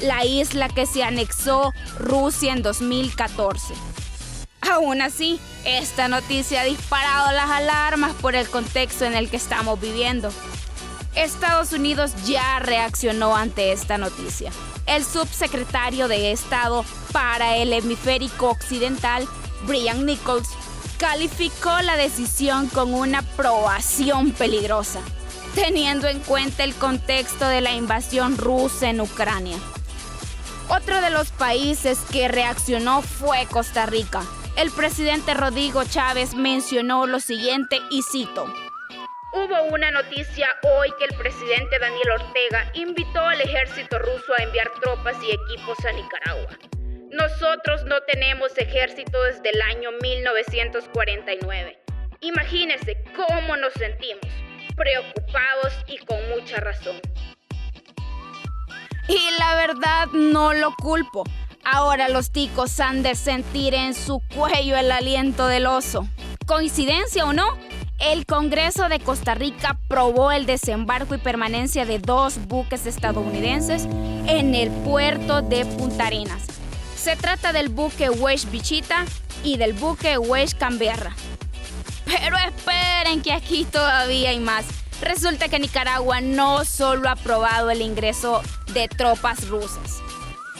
la 0.00 0.24
isla 0.24 0.68
que 0.68 0.86
se 0.86 1.02
anexó 1.02 1.72
Rusia 1.98 2.52
en 2.54 2.62
2014. 2.62 3.74
Aún 4.62 5.02
así, 5.02 5.38
esta 5.64 6.08
noticia 6.08 6.62
ha 6.62 6.64
disparado 6.64 7.32
las 7.32 7.50
alarmas 7.50 8.14
por 8.14 8.34
el 8.34 8.48
contexto 8.48 9.04
en 9.04 9.14
el 9.14 9.30
que 9.30 9.36
estamos 9.36 9.80
viviendo. 9.80 10.30
Estados 11.14 11.72
Unidos 11.72 12.12
ya 12.26 12.58
reaccionó 12.58 13.36
ante 13.36 13.72
esta 13.72 13.98
noticia. 13.98 14.52
El 14.86 15.04
subsecretario 15.04 16.08
de 16.08 16.32
Estado 16.32 16.84
para 17.12 17.56
el 17.56 17.72
hemisférico 17.72 18.50
occidental, 18.50 19.26
Brian 19.66 20.06
Nichols, 20.06 20.48
calificó 20.98 21.80
la 21.82 21.96
decisión 21.96 22.68
con 22.68 22.94
una 22.94 23.22
probación 23.22 24.32
peligrosa, 24.32 25.00
teniendo 25.54 26.08
en 26.08 26.20
cuenta 26.20 26.64
el 26.64 26.74
contexto 26.74 27.46
de 27.46 27.60
la 27.60 27.72
invasión 27.72 28.36
rusa 28.36 28.90
en 28.90 29.00
Ucrania. 29.00 29.58
Otro 30.68 31.00
de 31.00 31.10
los 31.10 31.30
países 31.30 31.98
que 32.12 32.28
reaccionó 32.28 33.00
fue 33.02 33.46
Costa 33.50 33.86
Rica. 33.86 34.22
El 34.56 34.70
presidente 34.70 35.34
Rodrigo 35.34 35.84
Chávez 35.84 36.34
mencionó 36.34 37.06
lo 37.06 37.20
siguiente 37.20 37.78
y 37.90 38.02
cito. 38.02 38.46
Hubo 39.30 39.62
una 39.74 39.90
noticia 39.90 40.48
hoy 40.62 40.90
que 40.98 41.04
el 41.04 41.14
presidente 41.14 41.78
Daniel 41.78 42.12
Ortega 42.12 42.70
invitó 42.72 43.20
al 43.20 43.38
ejército 43.42 43.98
ruso 43.98 44.32
a 44.38 44.42
enviar 44.42 44.70
tropas 44.80 45.16
y 45.22 45.30
equipos 45.30 45.76
a 45.84 45.92
Nicaragua. 45.92 46.58
Nosotros 47.10 47.84
no 47.84 48.00
tenemos 48.06 48.56
ejército 48.56 49.22
desde 49.24 49.50
el 49.50 49.60
año 49.60 49.90
1949. 50.00 51.78
Imagínense 52.22 53.04
cómo 53.14 53.58
nos 53.58 53.74
sentimos, 53.74 54.24
preocupados 54.74 55.74
y 55.88 55.98
con 55.98 56.26
mucha 56.30 56.56
razón. 56.60 56.98
Y 59.08 59.20
la 59.38 59.56
verdad 59.56 60.06
no 60.14 60.54
lo 60.54 60.74
culpo. 60.74 61.24
Ahora 61.64 62.08
los 62.08 62.32
ticos 62.32 62.80
han 62.80 63.02
de 63.02 63.14
sentir 63.14 63.74
en 63.74 63.92
su 63.92 64.22
cuello 64.34 64.78
el 64.78 64.90
aliento 64.90 65.48
del 65.48 65.66
oso. 65.66 66.08
¿Coincidencia 66.46 67.26
o 67.26 67.34
no? 67.34 67.58
El 67.98 68.26
Congreso 68.26 68.88
de 68.88 69.00
Costa 69.00 69.34
Rica 69.34 69.70
aprobó 69.70 70.30
el 70.30 70.46
desembarco 70.46 71.16
y 71.16 71.18
permanencia 71.18 71.84
de 71.84 71.98
dos 71.98 72.38
buques 72.46 72.86
estadounidenses 72.86 73.86
en 74.28 74.54
el 74.54 74.70
puerto 74.70 75.42
de 75.42 75.66
Punta 75.66 76.06
Arenas. 76.06 76.44
Se 76.96 77.16
trata 77.16 77.52
del 77.52 77.70
buque 77.70 78.08
Wesh 78.08 78.48
Bichita 78.50 79.04
y 79.42 79.56
del 79.56 79.72
buque 79.72 80.16
Wesh 80.16 80.54
Canberra. 80.54 81.16
Pero 82.04 82.36
esperen 82.36 83.20
que 83.20 83.32
aquí 83.32 83.64
todavía 83.64 84.30
hay 84.30 84.38
más. 84.38 84.64
Resulta 85.00 85.48
que 85.48 85.58
Nicaragua 85.58 86.20
no 86.20 86.64
solo 86.64 87.08
ha 87.08 87.12
aprobado 87.12 87.68
el 87.70 87.82
ingreso 87.82 88.42
de 88.74 88.86
tropas 88.86 89.48
rusas. 89.48 90.00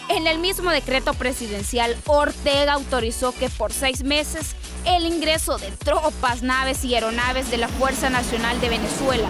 En 0.09 0.27
el 0.27 0.39
mismo 0.39 0.71
decreto 0.71 1.15
presidencial, 1.15 1.97
Ortega 2.07 2.73
autorizó 2.73 3.33
que 3.33 3.49
por 3.49 3.73
seis 3.73 4.03
meses 4.03 4.57
el 4.97 5.07
ingreso 5.07 5.59
de 5.59 5.71
tropas, 5.71 6.43
naves 6.43 6.85
y 6.85 6.95
aeronaves 6.95 7.51
de 7.51 7.59
la 7.59 7.69
Fuerza 7.69 8.09
Nacional 8.09 8.61
de 8.61 8.71
Venezuela, 8.71 9.29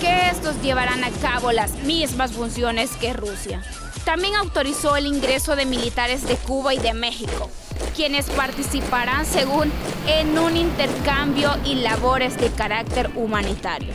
que 0.00 0.28
estos 0.28 0.60
llevarán 0.62 1.04
a 1.04 1.10
cabo 1.10 1.52
las 1.52 1.72
mismas 1.84 2.32
funciones 2.32 2.90
que 2.96 3.12
Rusia. 3.12 3.62
También 4.04 4.34
autorizó 4.34 4.96
el 4.96 5.06
ingreso 5.06 5.56
de 5.56 5.64
militares 5.64 6.26
de 6.26 6.36
Cuba 6.36 6.74
y 6.74 6.78
de 6.78 6.92
México, 6.92 7.50
quienes 7.94 8.26
participarán 8.30 9.26
según 9.26 9.72
en 10.06 10.38
un 10.38 10.56
intercambio 10.56 11.56
y 11.64 11.76
labores 11.76 12.36
de 12.36 12.50
carácter 12.50 13.10
humanitario. 13.14 13.92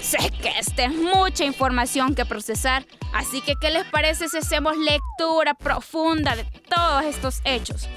Sé 0.00 0.18
que 0.42 0.50
esta 0.58 0.84
es 0.84 0.94
mucha 0.94 1.44
información 1.44 2.14
que 2.14 2.24
procesar, 2.24 2.84
así 3.12 3.40
que 3.40 3.54
¿qué 3.60 3.70
les 3.70 3.84
parece 3.84 4.28
si 4.28 4.38
hacemos 4.38 4.76
lectura 4.76 5.54
profunda 5.54 6.34
de 6.34 6.44
todos 6.68 7.04
estos 7.04 7.40
hechos. 7.44 7.88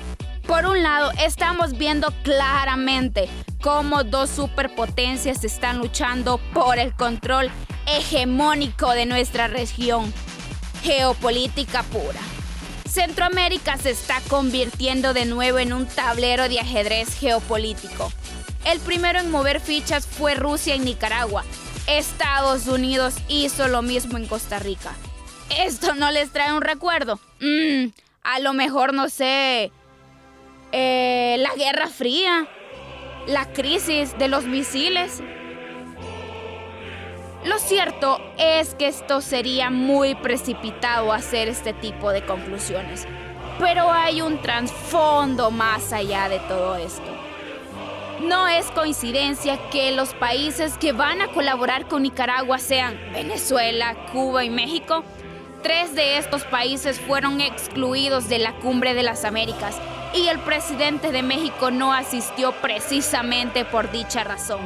Por 0.48 0.68
un 0.68 0.84
lado, 0.84 1.12
estamos 1.20 1.76
viendo 1.76 2.14
claramente 2.24 3.28
cómo 3.62 4.04
dos 4.04 4.30
superpotencias 4.30 5.44
están 5.44 5.80
luchando 5.80 6.38
por 6.54 6.78
el 6.78 6.94
control 6.94 7.50
hegemónico 7.88 8.92
de 8.92 9.08
nuestra 9.08 9.48
región. 9.48 10.14
Geopolítica 10.84 11.82
pura. 11.84 12.20
Centroamérica 12.88 13.78
se 13.78 13.90
está 13.90 14.22
convirtiendo 14.30 15.16
de 15.16 15.26
nuevo 15.26 15.58
en 15.58 15.74
un 15.74 15.88
tablero 15.88 16.48
de 16.48 16.60
ajedrez 16.60 17.18
geopolítico. 17.18 18.12
El 18.66 18.80
primero 18.80 19.20
en 19.20 19.32
mover 19.32 19.60
fichas 19.60 20.06
fue 20.06 20.36
Rusia 20.36 20.76
y 20.76 20.80
Nicaragua. 20.80 21.44
Estados 21.88 22.68
Unidos 22.68 23.16
hizo 23.30 23.68
lo 23.68 23.82
mismo 23.82 24.20
en 24.20 24.28
Costa 24.28 24.60
Rica. 24.60 24.94
¿Esto 25.58 25.96
no 25.96 26.12
les 26.12 26.32
trae 26.32 26.54
un 26.54 26.62
recuerdo? 26.62 27.20
Mm, 27.42 27.88
a 28.24 28.40
lo 28.40 28.54
mejor, 28.54 28.94
no 28.94 29.10
sé, 29.10 29.72
eh, 30.72 31.38
la 31.40 31.54
Guerra 31.56 31.88
Fría, 31.88 32.48
la 33.28 33.52
crisis 33.54 34.18
de 34.18 34.28
los 34.28 34.46
misiles. 34.46 35.22
Lo 37.44 37.60
cierto 37.60 38.20
es 38.38 38.74
que 38.74 38.88
esto 38.88 39.22
sería 39.22 39.70
muy 39.70 40.16
precipitado 40.16 41.14
hacer 41.14 41.48
este 41.48 41.74
tipo 41.74 42.12
de 42.12 42.26
conclusiones, 42.26 43.08
pero 43.60 43.92
hay 43.92 44.22
un 44.22 44.42
trasfondo 44.42 45.52
más 45.52 45.94
allá 45.94 46.28
de 46.28 46.40
todo 46.40 46.76
esto. 46.76 47.04
No 48.22 48.48
es 48.48 48.66
coincidencia 48.72 49.60
que 49.70 49.92
los 49.92 50.14
países 50.14 50.78
que 50.78 50.94
van 50.94 51.22
a 51.22 51.28
colaborar 51.28 51.88
con 51.88 52.04
Nicaragua 52.04 52.58
sean 52.58 52.98
Venezuela, 53.14 53.96
Cuba 54.12 54.44
y 54.44 54.50
México. 54.50 55.04
Tres 55.62 55.94
de 55.96 56.18
estos 56.18 56.44
países 56.46 57.00
fueron 57.00 57.42
excluidos 57.42 58.30
de 58.30 58.40
la 58.40 58.54
Cumbre 58.54 58.94
de 58.94 59.04
las 59.04 59.26
Américas 59.26 59.80
y 60.16 60.30
el 60.30 60.40
presidente 60.40 61.12
de 61.12 61.22
México 61.22 61.72
no 61.72 61.92
asistió 61.92 62.54
precisamente 62.54 63.66
por 63.66 63.92
dicha 63.92 64.24
razón. 64.24 64.62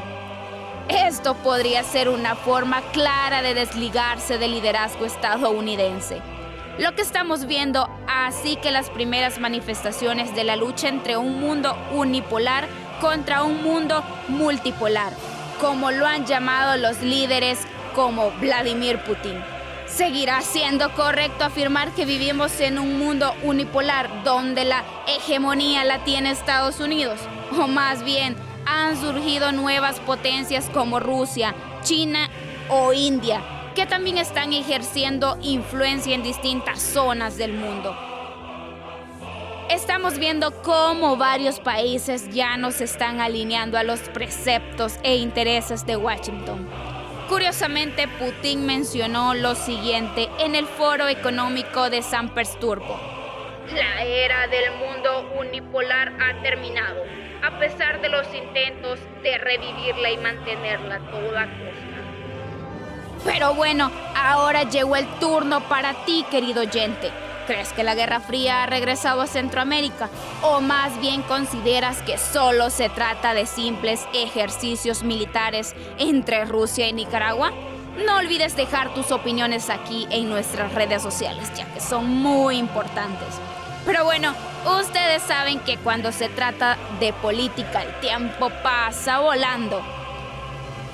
Esto 0.88 1.34
podría 1.36 1.84
ser 1.84 2.08
una 2.08 2.36
forma 2.36 2.82
clara 2.94 3.41
de 3.41 3.56
desligarse 3.56 4.38
del 4.38 4.51
liderazgo 4.51 5.06
estadounidense. 5.06 6.22
Lo 6.77 6.94
que 6.94 7.01
estamos 7.01 7.48
viendo 7.48 7.89
así 8.08 8.58
que 8.58 8.72
las 8.72 8.89
primeras 8.91 9.39
manifestaciones 9.39 10.36
de 10.36 10.44
la 10.44 10.56
lucha 10.56 10.88
entre 10.88 11.18
un 11.18 11.39
mundo 11.39 11.75
unipolar 11.94 12.68
contra 13.01 13.44
un 13.44 13.63
mundo 13.63 14.03
multipolar, 14.27 15.13
como 15.60 15.89
lo 15.91 16.06
han 16.06 16.25
llamado 16.25 16.77
los 16.77 17.01
líderes 17.01 17.60
como 17.96 18.32
Vladimir 18.39 19.00
Putin. 19.00 19.59
¿Seguirá 19.89 20.41
siendo 20.41 20.93
correcto 20.93 21.43
afirmar 21.43 21.91
que 21.91 22.05
vivimos 22.05 22.60
en 22.62 22.79
un 22.79 23.00
mundo 23.00 23.34
unipolar 23.43 24.24
donde 24.24 24.63
la 24.63 24.86
hegemonía 25.08 25.84
la 25.84 26.03
tiene 26.03 26.31
Estados 26.31 26.79
Unidos? 26.79 27.19
O 27.60 27.67
más 27.67 28.03
bien, 28.03 28.36
han 28.65 28.96
surgido 29.01 29.51
nuevas 29.51 30.00
potencias 30.00 30.69
como 30.74 31.00
Rusia, 31.00 31.55
China 31.81 32.29
o 32.69 32.93
India, 32.93 33.41
que 33.75 33.88
también 33.88 34.19
están 34.19 34.53
ejerciendo 34.53 35.38
influencia 35.41 36.13
en 36.13 36.24
distintas 36.24 36.81
zonas 36.81 37.36
del 37.36 37.53
mundo. 37.53 37.98
Estamos 39.69 40.17
viendo 40.17 40.62
cómo 40.62 41.17
varios 41.17 41.60
países 41.60 42.29
ya 42.29 42.58
no 42.58 42.72
se 42.72 42.86
están 42.86 43.19
alineando 43.19 43.77
a 43.77 43.84
los 43.84 44.00
preceptos 44.01 44.93
e 45.03 45.17
intereses 45.17 45.86
de 45.86 45.98
Washington. 45.98 46.67
Curiosamente, 47.30 48.08
Putin 48.08 48.66
mencionó 48.66 49.36
lo 49.36 49.54
siguiente 49.54 50.28
en 50.40 50.56
el 50.56 50.66
Foro 50.66 51.08
Económico 51.08 51.92
de 51.92 52.02
San 52.02 52.30
Petersburgo. 52.30 53.00
La 53.72 54.04
era 54.04 54.48
del 54.48 54.72
mundo 54.80 55.32
unipolar 55.40 56.12
ha 56.20 56.42
terminado, 56.42 57.04
a 57.44 57.60
pesar 57.60 58.02
de 58.02 58.10
los 58.10 58.26
intentos 58.34 59.00
de 59.22 59.38
revivirla 59.38 60.10
y 60.10 60.18
mantenerla 60.18 60.96
a 60.96 61.12
toda 61.12 61.46
costa. 61.46 62.00
Pero 63.24 63.54
bueno, 63.54 63.92
ahora 64.15 64.63
llegó 64.63 64.96
el 64.96 65.06
turno 65.20 65.62
para 65.70 65.94
ti, 66.06 66.26
querido 66.32 66.62
oyente. 66.62 67.12
¿Crees 67.50 67.74
que 67.74 67.84
la 67.84 67.96
Guerra 67.96 68.20
Fría 68.20 68.62
ha 68.62 68.66
regresado 68.68 69.22
a 69.22 69.26
Centroamérica? 69.26 70.08
¿O 70.44 70.62
más 70.62 71.02
bien 71.02 71.24
consideras 71.24 72.00
que 72.04 72.20
solo 72.20 72.70
se 72.70 72.90
trata 72.90 73.34
de 73.34 73.48
simples 73.48 74.08
ejercicios 74.14 75.02
militares 75.02 75.74
entre 75.98 76.46
Rusia 76.46 76.88
y 76.88 76.94
Nicaragua? 76.94 77.52
No 78.06 78.18
olvides 78.18 78.56
dejar 78.56 78.94
tus 78.94 79.12
opiniones 79.12 79.72
aquí 79.72 80.06
en 80.12 80.30
nuestras 80.30 80.76
redes 80.76 81.02
sociales, 81.02 81.52
ya 81.58 81.66
que 81.74 81.80
son 81.80 82.08
muy 82.08 82.58
importantes. 82.58 83.30
Pero 83.84 84.04
bueno, 84.04 84.36
ustedes 84.80 85.24
saben 85.24 85.60
que 85.62 85.78
cuando 85.78 86.12
se 86.12 86.30
trata 86.30 86.78
de 87.00 87.14
política 87.14 87.82
el 87.82 88.00
tiempo 88.00 88.52
pasa 88.62 89.22
volando. 89.22 89.82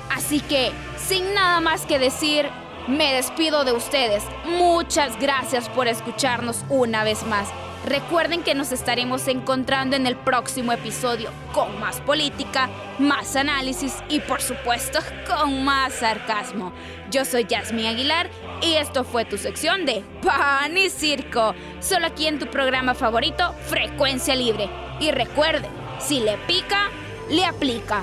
Así 0.08 0.40
que, 0.40 0.72
sin 0.96 1.34
nada 1.34 1.60
más 1.60 1.84
que 1.84 1.98
decir, 1.98 2.48
me 2.86 3.14
despido 3.14 3.64
de 3.64 3.72
ustedes. 3.72 4.24
Muchas 4.44 5.18
gracias 5.18 5.68
por 5.68 5.88
escucharnos 5.88 6.64
una 6.68 7.04
vez 7.04 7.24
más. 7.26 7.48
Recuerden 7.84 8.42
que 8.42 8.54
nos 8.54 8.72
estaremos 8.72 9.28
encontrando 9.28 9.94
en 9.94 10.08
el 10.08 10.16
próximo 10.16 10.72
episodio 10.72 11.30
con 11.52 11.78
más 11.78 12.00
política, 12.00 12.68
más 12.98 13.36
análisis 13.36 13.94
y 14.08 14.18
por 14.18 14.42
supuesto 14.42 14.98
con 15.28 15.64
más 15.64 15.94
sarcasmo. 15.94 16.72
Yo 17.10 17.24
soy 17.24 17.44
Yasmin 17.44 17.86
Aguilar 17.86 18.28
y 18.60 18.74
esto 18.74 19.04
fue 19.04 19.24
tu 19.24 19.38
sección 19.38 19.86
de 19.86 20.02
Pan 20.20 20.76
y 20.76 20.90
Circo, 20.90 21.54
solo 21.78 22.06
aquí 22.06 22.26
en 22.26 22.40
tu 22.40 22.46
programa 22.46 22.94
favorito, 22.94 23.54
Frecuencia 23.68 24.34
Libre. 24.34 24.68
Y 24.98 25.12
recuerde, 25.12 25.68
si 26.00 26.18
le 26.18 26.36
pica, 26.38 26.88
le 27.30 27.44
aplica. 27.44 28.02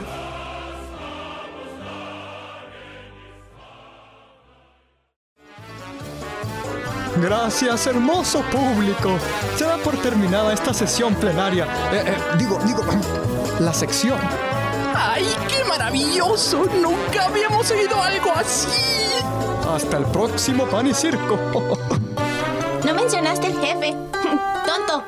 Gracias, 7.17 7.87
hermoso 7.87 8.41
público. 8.51 9.17
Se 9.55 9.65
da 9.65 9.77
por 9.77 9.95
terminada 9.97 10.53
esta 10.53 10.73
sesión 10.73 11.13
plenaria. 11.15 11.65
Eh, 11.91 12.03
eh, 12.07 12.17
digo, 12.37 12.59
digo, 12.65 12.83
la 13.59 13.73
sección. 13.73 14.19
¡Ay, 14.95 15.27
qué 15.47 15.63
maravilloso! 15.65 16.65
Nunca 16.81 17.25
habíamos 17.25 17.69
oído 17.71 18.01
algo 18.01 18.31
así. 18.35 18.67
Hasta 19.73 19.97
el 19.97 20.05
próximo 20.05 20.65
pan 20.65 20.87
y 20.87 20.93
circo. 20.93 21.37
No 22.83 22.93
mencionaste 22.93 23.47
el 23.47 23.59
jefe. 23.59 23.95
Tonto. 24.65 25.03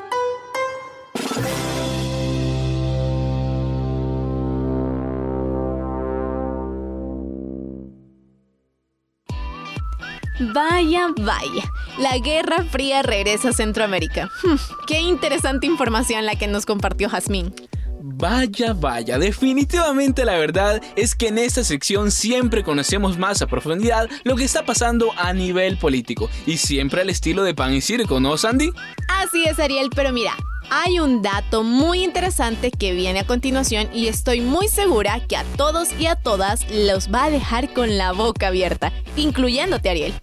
Vaya, 10.54 11.08
vaya. 11.18 11.75
La 11.98 12.18
Guerra 12.18 12.62
Fría 12.64 13.02
regresa 13.02 13.48
a 13.48 13.52
Centroamérica. 13.52 14.28
Hmm, 14.42 14.56
qué 14.86 15.00
interesante 15.00 15.66
información 15.66 16.26
la 16.26 16.34
que 16.34 16.46
nos 16.46 16.66
compartió 16.66 17.08
Jazmín. 17.08 17.54
Vaya, 18.02 18.74
vaya, 18.74 19.18
definitivamente 19.18 20.24
la 20.24 20.36
verdad 20.36 20.82
es 20.94 21.14
que 21.14 21.28
en 21.28 21.38
esta 21.38 21.64
sección 21.64 22.10
siempre 22.10 22.62
conocemos 22.62 23.18
más 23.18 23.40
a 23.40 23.46
profundidad 23.46 24.08
lo 24.24 24.36
que 24.36 24.44
está 24.44 24.64
pasando 24.64 25.10
a 25.16 25.32
nivel 25.32 25.78
político 25.78 26.28
y 26.46 26.58
siempre 26.58 27.00
al 27.00 27.10
estilo 27.10 27.42
de 27.42 27.54
pan 27.54 27.72
y 27.72 27.80
circo, 27.80 28.20
¿no, 28.20 28.36
Sandy? 28.36 28.70
Así 29.08 29.44
es, 29.44 29.58
Ariel, 29.58 29.88
pero 29.94 30.12
mira, 30.12 30.36
hay 30.70 30.98
un 31.00 31.22
dato 31.22 31.62
muy 31.62 32.04
interesante 32.04 32.70
que 32.70 32.92
viene 32.92 33.20
a 33.20 33.26
continuación 33.26 33.88
y 33.92 34.08
estoy 34.08 34.40
muy 34.42 34.68
segura 34.68 35.20
que 35.26 35.36
a 35.36 35.44
todos 35.56 35.88
y 35.98 36.06
a 36.06 36.16
todas 36.16 36.70
los 36.70 37.12
va 37.12 37.24
a 37.24 37.30
dejar 37.30 37.72
con 37.72 37.96
la 37.96 38.12
boca 38.12 38.48
abierta, 38.48 38.92
incluyéndote, 39.16 39.88
Ariel. 39.88 40.14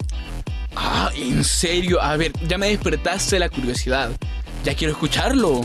Ah, 0.76 1.12
¿en 1.16 1.44
serio? 1.44 2.02
A 2.02 2.18
ver, 2.18 2.32
ya 2.48 2.58
me 2.58 2.68
despertaste 2.68 3.40
la 3.40 3.50
curiosidad. 3.50 4.12
Ya 4.64 4.76
quiero 4.76 4.94
escucharlo. 4.94 5.62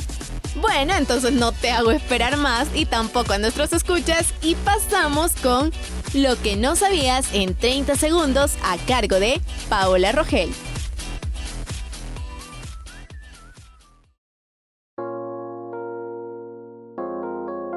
Bueno, 0.57 0.95
entonces 0.95 1.33
no 1.33 1.53
te 1.53 1.71
hago 1.71 1.93
esperar 1.93 2.37
más 2.37 2.69
y 2.75 2.85
tampoco 2.85 3.33
a 3.33 3.39
nuestros 3.39 3.73
escuchas 3.73 4.35
y 4.43 4.55
pasamos 4.57 5.33
con 5.37 5.73
lo 6.15 6.41
que 6.43 6.57
no 6.57 6.75
sabías 6.75 7.33
en 7.33 7.55
30 7.55 7.95
segundos 7.97 8.57
a 8.65 8.77
cargo 8.87 9.21
de 9.21 9.41
Paola 9.69 10.13
Rogel. 10.13 10.51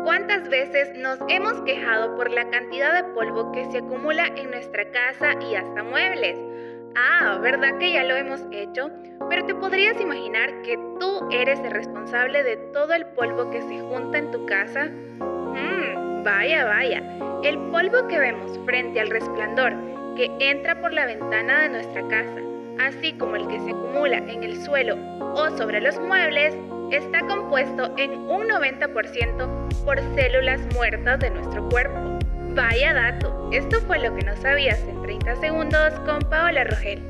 ¿Cuántas 0.04 0.50
veces 0.50 0.90
nos 0.98 1.20
hemos 1.30 1.62
quejado 1.64 2.16
por 2.16 2.32
la 2.32 2.50
cantidad 2.50 2.94
de 2.94 3.04
polvo 3.14 3.52
que 3.52 3.70
se 3.72 3.78
acumula 3.80 4.26
en 4.28 4.50
nuestra 4.50 4.90
casa 4.92 5.34
y 5.42 5.56
hasta 5.56 5.84
muebles? 5.84 6.51
Ah, 6.96 7.40
¿verdad 7.42 7.78
que 7.78 7.94
ya 7.94 8.04
lo 8.04 8.16
hemos 8.16 8.42
hecho? 8.52 8.90
Pero 9.30 9.46
te 9.46 9.56
podrías 9.56 10.00
imaginar 10.02 10.62
que 10.64 10.78
tú 11.00 11.28
eres 11.32 11.60
el 11.62 11.72
responsable 11.72 12.44
de 12.44 12.58
todo 12.74 12.94
el 12.94 13.06
polvo 13.08 13.50
que 13.50 13.62
se 13.62 13.80
junta 13.80 14.18
en 14.18 14.32
tu 14.32 14.46
casa. 14.46 14.88
Mmm, 15.20 16.24
vaya, 16.24 16.66
vaya. 16.66 17.02
El 17.44 17.58
polvo 17.72 18.08
que 18.08 18.20
vemos 18.20 18.60
frente 18.66 19.00
al 19.00 19.10
resplandor 19.10 19.74
que 20.16 20.30
entra 20.40 20.80
por 20.82 20.92
la 20.92 21.06
ventana 21.06 21.62
de 21.62 21.70
nuestra 21.70 22.06
casa, 22.10 22.42
así 22.80 23.14
como 23.14 23.38
el 23.38 23.48
que 23.48 23.60
se 23.62 23.72
acumula 23.72 24.18
en 24.18 24.44
el 24.44 24.62
suelo 24.62 24.98
o 25.34 25.50
sobre 25.58 25.80
los 25.80 25.98
muebles, 26.00 26.56
está 26.92 27.22
compuesto 27.22 27.94
en 27.98 28.12
un 28.30 28.50
90% 28.50 29.84
por 29.86 30.00
células 30.16 30.62
muertas 30.74 31.20
de 31.20 31.30
nuestro 31.30 31.70
cuerpo. 31.70 32.11
Vaya 32.54 32.94
dato, 32.94 33.50
esto 33.54 33.80
fue 33.88 34.00
lo 34.00 34.14
que 34.14 34.26
no 34.26 34.36
sabías 34.42 34.80
en 34.80 35.02
30 35.02 35.40
segundos 35.40 35.94
con 36.06 36.20
Paola 36.30 36.66
Rogel. 36.66 37.02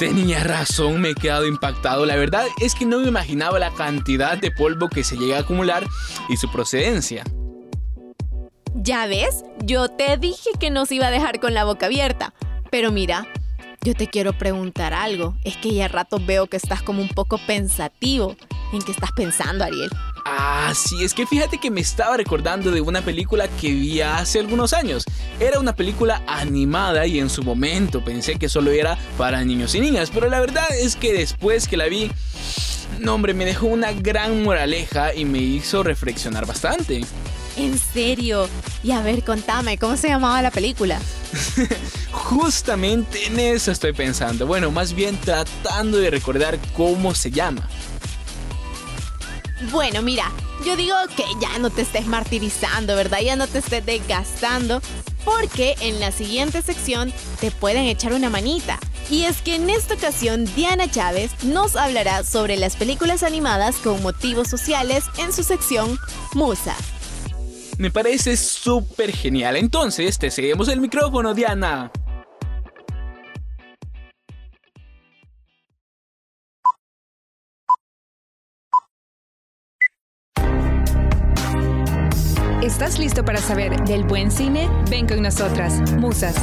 Tenía 0.00 0.42
razón, 0.42 1.00
me 1.00 1.10
he 1.10 1.14
quedado 1.14 1.46
impactado. 1.46 2.06
La 2.06 2.16
verdad 2.16 2.46
es 2.60 2.74
que 2.74 2.84
no 2.84 2.98
me 2.98 3.06
imaginaba 3.06 3.60
la 3.60 3.70
cantidad 3.70 4.36
de 4.36 4.50
polvo 4.50 4.88
que 4.88 5.04
se 5.04 5.16
llega 5.16 5.36
a 5.36 5.40
acumular 5.42 5.84
y 6.28 6.36
su 6.36 6.50
procedencia. 6.50 7.22
¿Ya 8.74 9.06
ves? 9.06 9.44
Yo 9.62 9.90
te 9.90 10.16
dije 10.16 10.50
que 10.58 10.70
nos 10.70 10.90
iba 10.90 11.06
a 11.06 11.12
dejar 11.12 11.38
con 11.38 11.54
la 11.54 11.62
boca 11.62 11.86
abierta. 11.86 12.34
Pero 12.68 12.90
mira, 12.90 13.28
yo 13.84 13.94
te 13.94 14.08
quiero 14.08 14.32
preguntar 14.32 14.92
algo. 14.92 15.36
Es 15.44 15.56
que 15.56 15.72
ya 15.72 15.86
rato 15.86 16.18
veo 16.18 16.48
que 16.48 16.56
estás 16.56 16.82
como 16.82 17.00
un 17.00 17.10
poco 17.10 17.38
pensativo. 17.46 18.34
¿En 18.72 18.80
qué 18.80 18.92
estás 18.92 19.12
pensando, 19.12 19.64
Ariel? 19.64 19.90
Ah, 20.24 20.72
sí, 20.74 21.04
es 21.04 21.12
que 21.12 21.26
fíjate 21.26 21.58
que 21.58 21.70
me 21.70 21.82
estaba 21.82 22.16
recordando 22.16 22.70
de 22.70 22.80
una 22.80 23.02
película 23.02 23.46
que 23.48 23.70
vi 23.70 24.00
hace 24.00 24.40
algunos 24.40 24.72
años. 24.72 25.04
Era 25.38 25.60
una 25.60 25.76
película 25.76 26.22
animada 26.26 27.06
y 27.06 27.18
en 27.18 27.28
su 27.28 27.42
momento 27.42 28.02
pensé 28.02 28.36
que 28.38 28.48
solo 28.48 28.70
era 28.70 28.96
para 29.18 29.44
niños 29.44 29.74
y 29.74 29.80
niñas, 29.80 30.10
pero 30.12 30.30
la 30.30 30.40
verdad 30.40 30.66
es 30.70 30.96
que 30.96 31.12
después 31.12 31.68
que 31.68 31.76
la 31.76 31.86
vi, 31.86 32.10
no 32.98 33.14
hombre, 33.14 33.34
me 33.34 33.44
dejó 33.44 33.66
una 33.66 33.92
gran 33.92 34.42
moraleja 34.42 35.14
y 35.14 35.26
me 35.26 35.38
hizo 35.38 35.82
reflexionar 35.82 36.46
bastante. 36.46 37.04
¿En 37.56 37.78
serio? 37.78 38.48
Y 38.82 38.92
a 38.92 39.02
ver, 39.02 39.22
contame, 39.22 39.76
¿cómo 39.76 39.98
se 39.98 40.08
llamaba 40.08 40.40
la 40.40 40.50
película? 40.50 40.98
Justamente 42.12 43.26
en 43.26 43.38
eso 43.38 43.70
estoy 43.70 43.92
pensando. 43.92 44.46
Bueno, 44.46 44.70
más 44.70 44.94
bien 44.94 45.18
tratando 45.18 45.98
de 45.98 46.10
recordar 46.10 46.58
cómo 46.74 47.14
se 47.14 47.30
llama. 47.30 47.68
Bueno, 49.70 50.02
mira, 50.02 50.30
yo 50.64 50.76
digo 50.76 50.94
que 51.16 51.24
ya 51.40 51.58
no 51.58 51.70
te 51.70 51.82
estés 51.82 52.06
martirizando, 52.06 52.96
¿verdad? 52.96 53.20
Ya 53.20 53.36
no 53.36 53.46
te 53.46 53.58
estés 53.58 53.84
desgastando, 53.86 54.80
porque 55.24 55.76
en 55.80 56.00
la 56.00 56.10
siguiente 56.10 56.62
sección 56.62 57.12
te 57.40 57.50
pueden 57.50 57.84
echar 57.84 58.12
una 58.12 58.28
manita. 58.28 58.78
Y 59.10 59.24
es 59.24 59.40
que 59.42 59.56
en 59.56 59.70
esta 59.70 59.94
ocasión 59.94 60.46
Diana 60.56 60.90
Chávez 60.90 61.32
nos 61.44 61.76
hablará 61.76 62.24
sobre 62.24 62.56
las 62.56 62.76
películas 62.76 63.22
animadas 63.22 63.76
con 63.76 64.02
motivos 64.02 64.48
sociales 64.48 65.04
en 65.18 65.32
su 65.32 65.42
sección 65.42 65.98
Musa. 66.34 66.76
Me 67.78 67.90
parece 67.90 68.36
súper 68.36 69.12
genial. 69.12 69.56
Entonces, 69.56 70.18
te 70.18 70.30
seguimos 70.30 70.68
el 70.68 70.80
micrófono, 70.80 71.34
Diana. 71.34 71.90
¿Estás 82.82 82.98
listo 82.98 83.24
para 83.24 83.38
saber 83.38 83.76
del 83.84 84.02
buen 84.02 84.32
cine? 84.32 84.68
Ven 84.90 85.06
con 85.06 85.22
nosotras, 85.22 85.80
Musas. 86.00 86.34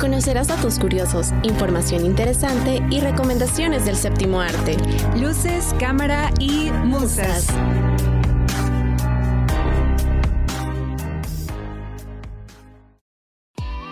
Conocerás 0.00 0.48
datos 0.48 0.80
curiosos, 0.80 1.32
información 1.44 2.04
interesante 2.04 2.82
y 2.90 2.98
recomendaciones 2.98 3.84
del 3.84 3.94
séptimo 3.94 4.40
arte. 4.40 4.76
Luces, 5.16 5.72
cámara 5.78 6.32
y 6.40 6.72
musas. 6.84 7.46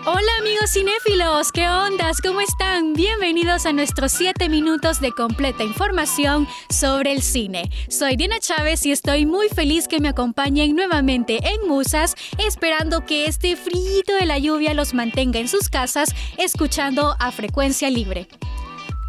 Hola 0.05 0.19
amigos 0.41 0.71
cinéfilos, 0.71 1.53
¿qué 1.53 1.69
ondas? 1.69 2.19
¿Cómo 2.19 2.41
están? 2.41 2.91
Bienvenidos 2.91 3.65
a 3.65 3.71
nuestros 3.71 4.11
7 4.11 4.49
minutos 4.49 4.99
de 4.99 5.13
completa 5.13 5.63
información 5.63 6.45
sobre 6.69 7.13
el 7.13 7.21
cine. 7.21 7.71
Soy 7.87 8.17
Diana 8.17 8.41
Chávez 8.41 8.85
y 8.85 8.91
estoy 8.91 9.25
muy 9.25 9.47
feliz 9.47 9.87
que 9.87 10.01
me 10.01 10.09
acompañen 10.09 10.75
nuevamente 10.75 11.39
en 11.47 11.69
Musas, 11.69 12.15
esperando 12.37 13.05
que 13.05 13.27
este 13.27 13.55
frío 13.55 14.03
de 14.19 14.25
la 14.25 14.39
lluvia 14.39 14.73
los 14.73 14.93
mantenga 14.93 15.39
en 15.39 15.47
sus 15.47 15.69
casas, 15.69 16.13
escuchando 16.37 17.15
a 17.17 17.31
frecuencia 17.31 17.89
libre. 17.89 18.27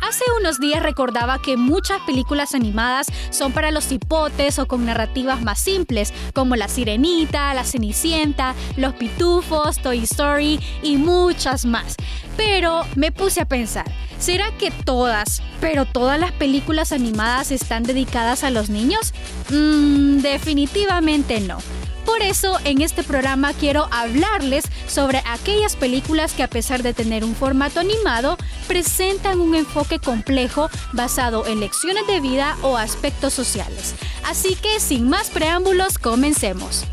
Hace 0.07 0.25
unos 0.39 0.61
días 0.61 0.83
recordaba 0.83 1.41
que 1.41 1.57
muchas 1.57 1.99
películas 2.03 2.55
animadas 2.55 3.07
son 3.31 3.53
para 3.53 3.71
los 3.71 3.91
hipotes 3.91 4.59
o 4.59 4.67
con 4.67 4.85
narrativas 4.85 5.41
más 5.41 5.59
simples, 5.59 6.13
como 6.35 6.57
La 6.57 6.69
Sirenita, 6.69 7.55
La 7.55 7.65
Cenicienta, 7.65 8.55
Los 8.77 8.93
Pitufos, 8.95 9.79
Toy 9.79 10.01
Story 10.01 10.61
y 10.83 10.99
muchas 10.99 11.65
más. 11.65 11.97
Pero 12.37 12.83
me 12.97 13.13
puse 13.13 13.41
a 13.41 13.49
pensar, 13.49 13.91
¿será 14.19 14.51
que 14.59 14.71
todas, 14.71 15.43
pero 15.59 15.87
todas 15.87 16.21
las 16.21 16.33
películas 16.33 16.93
animadas 16.93 17.51
están 17.51 17.83
dedicadas 17.83 18.45
a 18.45 18.51
los 18.51 18.69
niños? 18.69 19.15
Mmm, 19.49 20.19
definitivamente 20.19 21.41
no. 21.41 21.57
Por 22.05 22.23
eso 22.23 22.59
en 22.65 22.83
este 22.83 23.03
programa 23.03 23.53
quiero 23.53 23.89
hablarles 23.91 24.65
sobre 24.87 25.23
aquellas 25.27 25.77
películas 25.77 26.33
que 26.33 26.43
a 26.43 26.49
pesar 26.49 26.83
de 26.83 26.95
tener 26.95 27.25
un 27.25 27.35
formato 27.35 27.81
animado, 27.81 28.37
presentan 28.69 29.41
un 29.41 29.55
enfoque 29.55 29.99
complejo 29.99 30.69
basado 30.93 31.47
en 31.47 31.61
lecciones 31.61 32.07
de 32.07 32.21
vida 32.21 32.57
o 32.63 32.77
aspectos 32.77 33.33
sociales. 33.33 33.95
Así 34.25 34.55
que 34.57 34.81
sin 34.81 35.09
más 35.09 35.31
preámbulos, 35.31 35.99
comencemos. 35.99 36.85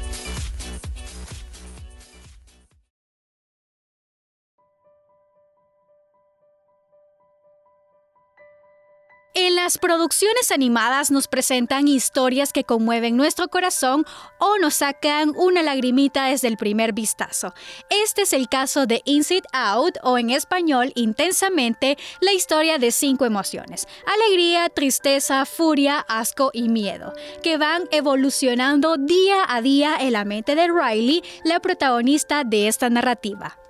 Las 9.72 9.78
producciones 9.78 10.52
animadas 10.52 11.12
nos 11.12 11.30
presentan 11.30 11.88
historias 11.88 12.52
que 12.52 12.66
conmueven 12.66 13.16
nuestro 13.16 13.48
corazón 13.48 14.06
o 14.38 14.58
nos 14.58 14.76
sacan 14.76 15.32
una 15.38 15.64
lagrimita 15.64 16.26
desde 16.26 16.50
el 16.50 16.58
primer 16.58 16.92
vistazo. 16.92 17.54
Este 17.90 18.24
es 18.24 18.34
el 18.34 18.50
caso 18.50 18.86
de 18.86 19.02
Inside 19.06 19.48
Out 19.54 19.96
o 20.04 20.18
en 20.18 20.30
español 20.30 20.92
Intensamente, 20.96 21.98
la 22.20 22.34
historia 22.34 22.80
de 22.80 22.92
cinco 22.92 23.24
emociones. 23.24 23.88
Alegría, 24.06 24.68
tristeza, 24.68 25.46
furia, 25.46 26.00
asco 26.00 26.50
y 26.52 26.68
miedo, 26.68 27.14
que 27.42 27.56
van 27.56 27.84
evolucionando 27.92 28.98
día 28.98 29.46
a 29.48 29.62
día 29.62 29.96
en 30.02 30.12
la 30.12 30.26
mente 30.26 30.56
de 30.56 30.68
Riley, 30.68 31.24
la 31.46 31.62
protagonista 31.62 32.44
de 32.44 32.68
esta 32.68 32.90
narrativa. 32.90 33.61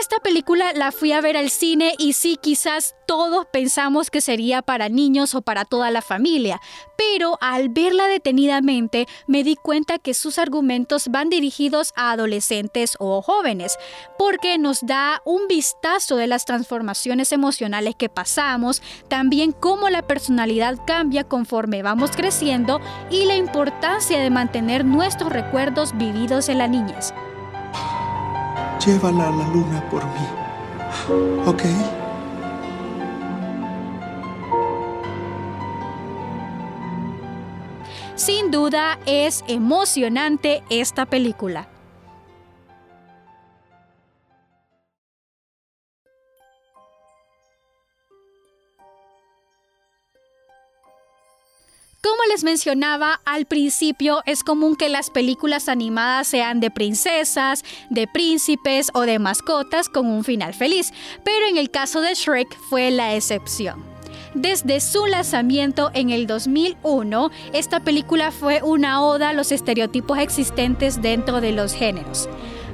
Esta 0.00 0.18
película 0.18 0.72
la 0.72 0.90
fui 0.90 1.12
a 1.12 1.20
ver 1.20 1.36
al 1.36 1.50
cine 1.50 1.94
y 1.98 2.14
sí, 2.14 2.36
quizás 2.42 2.96
todos 3.06 3.46
pensamos 3.46 4.10
que 4.10 4.20
sería 4.20 4.60
para 4.60 4.88
niños 4.88 5.36
o 5.36 5.42
para 5.42 5.64
toda 5.64 5.92
la 5.92 6.02
familia, 6.02 6.60
pero 6.98 7.38
al 7.40 7.68
verla 7.68 8.08
detenidamente 8.08 9.06
me 9.28 9.44
di 9.44 9.54
cuenta 9.54 10.00
que 10.00 10.12
sus 10.12 10.40
argumentos 10.40 11.06
van 11.10 11.28
dirigidos 11.28 11.92
a 11.94 12.10
adolescentes 12.10 12.96
o 12.98 13.22
jóvenes, 13.22 13.78
porque 14.18 14.58
nos 14.58 14.84
da 14.84 15.22
un 15.24 15.46
vistazo 15.46 16.16
de 16.16 16.26
las 16.26 16.44
transformaciones 16.44 17.30
emocionales 17.30 17.94
que 17.94 18.08
pasamos, 18.08 18.82
también 19.06 19.52
cómo 19.52 19.90
la 19.90 20.02
personalidad 20.02 20.76
cambia 20.88 21.22
conforme 21.22 21.84
vamos 21.84 22.10
creciendo 22.16 22.80
y 23.12 23.26
la 23.26 23.36
importancia 23.36 24.18
de 24.18 24.30
mantener 24.30 24.84
nuestros 24.84 25.32
recuerdos 25.32 25.96
vividos 25.96 26.48
en 26.48 26.58
la 26.58 26.66
niñez. 26.66 27.14
Llévala 28.78 29.28
a 29.28 29.30
la 29.30 29.48
luna 29.48 29.82
por 29.90 30.04
mí. 30.04 30.26
¿Ok? 31.46 31.62
Sin 38.14 38.50
duda 38.50 38.98
es 39.06 39.44
emocionante 39.48 40.62
esta 40.70 41.04
película. 41.04 41.68
Como 52.04 52.22
les 52.30 52.44
mencionaba 52.44 53.22
al 53.24 53.46
principio, 53.46 54.20
es 54.26 54.44
común 54.44 54.76
que 54.76 54.90
las 54.90 55.08
películas 55.08 55.70
animadas 55.70 56.26
sean 56.26 56.60
de 56.60 56.70
princesas, 56.70 57.64
de 57.88 58.06
príncipes 58.06 58.90
o 58.92 59.06
de 59.06 59.18
mascotas 59.18 59.88
con 59.88 60.04
un 60.08 60.22
final 60.22 60.52
feliz, 60.52 60.92
pero 61.24 61.46
en 61.46 61.56
el 61.56 61.70
caso 61.70 62.02
de 62.02 62.12
Shrek 62.12 62.58
fue 62.68 62.90
la 62.90 63.14
excepción. 63.14 63.82
Desde 64.34 64.82
su 64.82 65.06
lanzamiento 65.06 65.90
en 65.94 66.10
el 66.10 66.26
2001, 66.26 67.30
esta 67.54 67.80
película 67.80 68.32
fue 68.32 68.60
una 68.62 69.02
oda 69.02 69.30
a 69.30 69.32
los 69.32 69.50
estereotipos 69.50 70.18
existentes 70.18 71.00
dentro 71.00 71.40
de 71.40 71.52
los 71.52 71.72
géneros. 71.72 72.28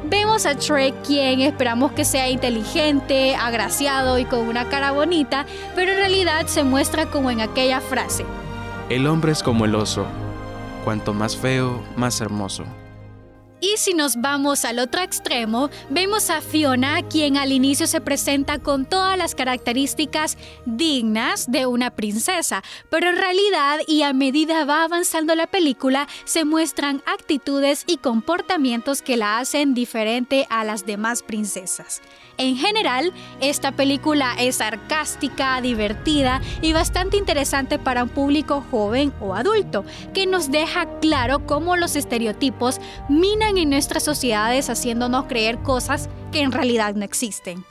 Vemos 0.07 0.45
a 0.45 0.55
Shrek 0.55 1.07
quien 1.07 1.41
esperamos 1.43 1.93
que 1.93 2.05
sea 2.05 2.29
inteligente, 2.29 3.37
agraciado 3.37 4.19
y 4.19 4.25
con 4.25 4.41
una 4.49 4.69
cara 4.69 4.91
bonita, 4.91 5.47
pero 5.77 5.93
en 5.93 5.99
realidad 5.99 6.49
se 6.49 6.65
muestra 6.65 7.07
como 7.07 7.31
en 7.31 7.41
aquella 7.41 7.81
frase, 7.81 8.25
el 8.91 9.07
hombre 9.07 9.31
es 9.31 9.43
como 9.45 9.65
el 9.65 9.77
oso, 9.77 10.05
cuanto 10.85 11.15
más 11.15 11.37
feo, 11.37 11.81
más 11.97 12.21
hermoso. 12.21 12.65
Y 13.63 13.77
si 13.77 13.93
nos 13.93 14.17
vamos 14.17 14.65
al 14.65 14.79
otro 14.79 15.03
extremo, 15.03 15.69
vemos 15.91 16.31
a 16.31 16.41
Fiona, 16.41 17.03
quien 17.03 17.37
al 17.37 17.53
inicio 17.53 17.87
se 17.87 18.01
presenta 18.01 18.59
con 18.59 18.87
todas 18.87 19.19
las 19.19 19.35
características 19.35 20.39
dignas 20.65 21.53
de 21.53 21.67
una 21.67 21.91
princesa, 21.91 22.65
pero 22.89 23.11
en 23.11 23.17
realidad 23.17 23.81
y 23.87 24.03
a 24.03 24.15
medida 24.15 24.65
va 24.65 24.83
avanzando 24.83 25.35
la 25.35 25.47
película, 25.47 26.09
se 26.25 26.45
muestran 26.45 27.03
actitudes 27.07 27.85
y 27.87 27.99
comportamientos 27.99 29.03
que 29.03 29.19
la 29.19 29.39
hacen 29.39 29.75
diferente 29.75 30.47
a 30.49 30.65
las 30.65 30.87
demás 30.87 31.23
princesas. 31.23 32.01
En 32.41 32.57
general, 32.57 33.13
esta 33.43 33.73
película 33.73 34.35
es 34.39 34.57
sarcástica, 34.57 35.61
divertida 35.61 36.41
y 36.63 36.73
bastante 36.73 37.19
interesante 37.19 37.79
para 37.79 38.05
un 38.05 38.09
público 38.09 38.65
joven 38.71 39.13
o 39.21 39.35
adulto, 39.35 39.85
que 40.15 40.25
nos 40.25 40.51
deja 40.51 40.87
claro 41.01 41.45
cómo 41.45 41.77
los 41.77 41.97
estereotipos 41.97 42.81
minan 43.11 43.59
en 43.59 43.69
nuestras 43.69 44.05
sociedades 44.05 44.71
haciéndonos 44.71 45.27
creer 45.27 45.59
cosas 45.59 46.09
que 46.33 46.41
en 46.41 46.51
realidad 46.51 46.95
no 46.95 47.05
existen. 47.05 47.63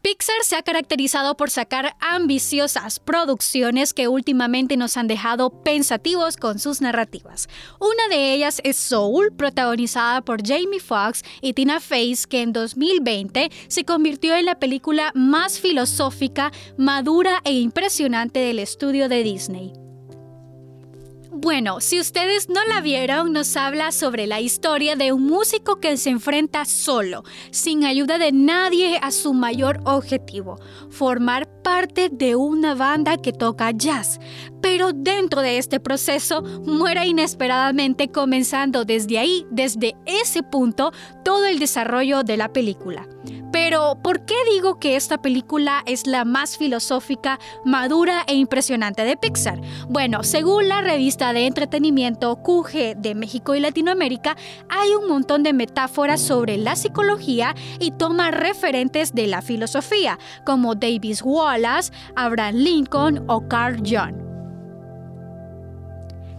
Pixar 0.00 0.44
se 0.44 0.54
ha 0.54 0.62
caracterizado 0.62 1.36
por 1.36 1.50
sacar 1.50 1.96
ambiciosas 2.00 3.00
producciones 3.00 3.92
que 3.92 4.06
últimamente 4.06 4.76
nos 4.76 4.96
han 4.96 5.08
dejado 5.08 5.50
pensativos 5.64 6.36
con 6.36 6.60
sus 6.60 6.80
narrativas. 6.80 7.48
Una 7.80 8.08
de 8.08 8.32
ellas 8.32 8.60
es 8.62 8.76
Soul, 8.76 9.32
protagonizada 9.36 10.22
por 10.22 10.46
Jamie 10.46 10.80
Foxx 10.80 11.24
y 11.40 11.52
Tina 11.52 11.80
Fey, 11.80 12.14
que 12.28 12.42
en 12.42 12.52
2020 12.52 13.50
se 13.66 13.84
convirtió 13.84 14.36
en 14.36 14.46
la 14.46 14.58
película 14.58 15.10
más 15.14 15.58
filosófica, 15.58 16.52
madura 16.76 17.40
e 17.44 17.52
impresionante 17.52 18.38
del 18.38 18.60
estudio 18.60 19.08
de 19.08 19.24
Disney. 19.24 19.87
Bueno, 21.40 21.80
si 21.80 22.00
ustedes 22.00 22.48
no 22.48 22.64
la 22.64 22.80
vieron, 22.80 23.32
nos 23.32 23.56
habla 23.56 23.92
sobre 23.92 24.26
la 24.26 24.40
historia 24.40 24.96
de 24.96 25.12
un 25.12 25.22
músico 25.22 25.76
que 25.76 25.96
se 25.96 26.10
enfrenta 26.10 26.64
solo, 26.64 27.22
sin 27.52 27.84
ayuda 27.84 28.18
de 28.18 28.32
nadie 28.32 28.98
a 29.00 29.12
su 29.12 29.34
mayor 29.34 29.78
objetivo, 29.84 30.58
formar 30.90 31.46
parte 31.62 32.08
de 32.10 32.34
una 32.34 32.74
banda 32.74 33.18
que 33.18 33.32
toca 33.32 33.70
jazz. 33.70 34.18
Pero 34.60 34.90
dentro 34.92 35.40
de 35.40 35.58
este 35.58 35.78
proceso 35.78 36.42
muere 36.42 37.06
inesperadamente 37.06 38.08
comenzando 38.08 38.84
desde 38.84 39.20
ahí, 39.20 39.46
desde 39.52 39.94
ese 40.06 40.42
punto, 40.42 40.90
todo 41.24 41.46
el 41.46 41.60
desarrollo 41.60 42.24
de 42.24 42.36
la 42.36 42.52
película. 42.52 43.06
Pero, 43.50 43.96
¿por 44.02 44.24
qué 44.24 44.34
digo 44.52 44.78
que 44.78 44.96
esta 44.96 45.18
película 45.18 45.82
es 45.86 46.06
la 46.06 46.24
más 46.24 46.58
filosófica, 46.58 47.38
madura 47.64 48.24
e 48.26 48.34
impresionante 48.34 49.04
de 49.04 49.16
Pixar? 49.16 49.60
Bueno, 49.88 50.22
según 50.22 50.68
la 50.68 50.82
revista 50.82 51.32
de 51.32 51.46
entretenimiento 51.46 52.36
QG 52.36 52.96
de 52.96 53.14
México 53.14 53.54
y 53.54 53.60
Latinoamérica, 53.60 54.36
hay 54.68 54.90
un 54.94 55.08
montón 55.08 55.42
de 55.42 55.52
metáforas 55.52 56.20
sobre 56.20 56.58
la 56.58 56.76
psicología 56.76 57.54
y 57.80 57.92
toma 57.92 58.30
referentes 58.30 59.14
de 59.14 59.26
la 59.26 59.42
filosofía, 59.42 60.18
como 60.44 60.74
Davis 60.74 61.22
Wallace, 61.22 61.92
Abraham 62.16 62.56
Lincoln 62.56 63.24
o 63.28 63.48
Carl 63.48 63.78
Jung. 63.78 64.27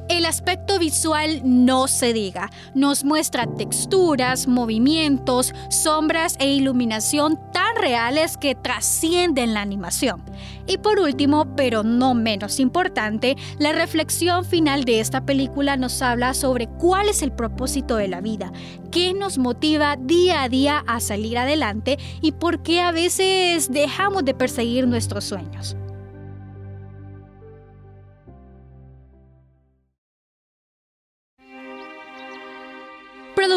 El 0.10 0.26
aspecto 0.26 0.80
visual 0.80 1.42
no 1.44 1.88
se 1.88 2.14
diga, 2.14 2.50
nos 2.74 3.04
muestra 3.04 3.46
texturas, 3.46 4.48
movimientos, 4.48 5.54
sombras 5.70 6.36
e 6.40 6.52
iluminación 6.52 7.40
tan 7.54 7.76
reales 7.76 8.36
que 8.36 8.56
trascienden 8.56 9.54
la 9.54 9.62
animación. 9.62 10.24
Y 10.66 10.80
por 10.80 11.00
último, 11.00 11.56
pero 11.56 11.84
no 11.84 12.16
menos 12.16 12.60
importante, 12.60 13.38
la 13.60 13.72
reflexión 13.72 14.46
final 14.46 14.84
de 14.84 15.00
esta 15.00 15.28
película 15.28 15.78
nos 15.78 16.02
habla 16.02 16.34
sobre 16.34 16.66
cuál 16.68 17.08
es 17.08 17.22
el 17.22 17.32
propósito 17.32 17.96
de 17.96 18.08
la 18.08 18.20
vida, 18.20 18.52
qué 18.90 19.14
nos 19.14 19.38
motiva 19.38 19.96
día 19.96 20.42
a 20.42 20.50
día 20.50 20.84
a 20.88 21.02
salir 21.02 21.38
adelante 21.38 22.00
y 22.20 22.32
por 22.32 22.64
qué 22.64 22.82
a 22.82 22.92
veces 22.92 23.72
dejamos 23.72 24.26
de 24.26 24.34
perseguir 24.34 24.88
nuestros 24.88 25.26
sueños. 25.26 25.76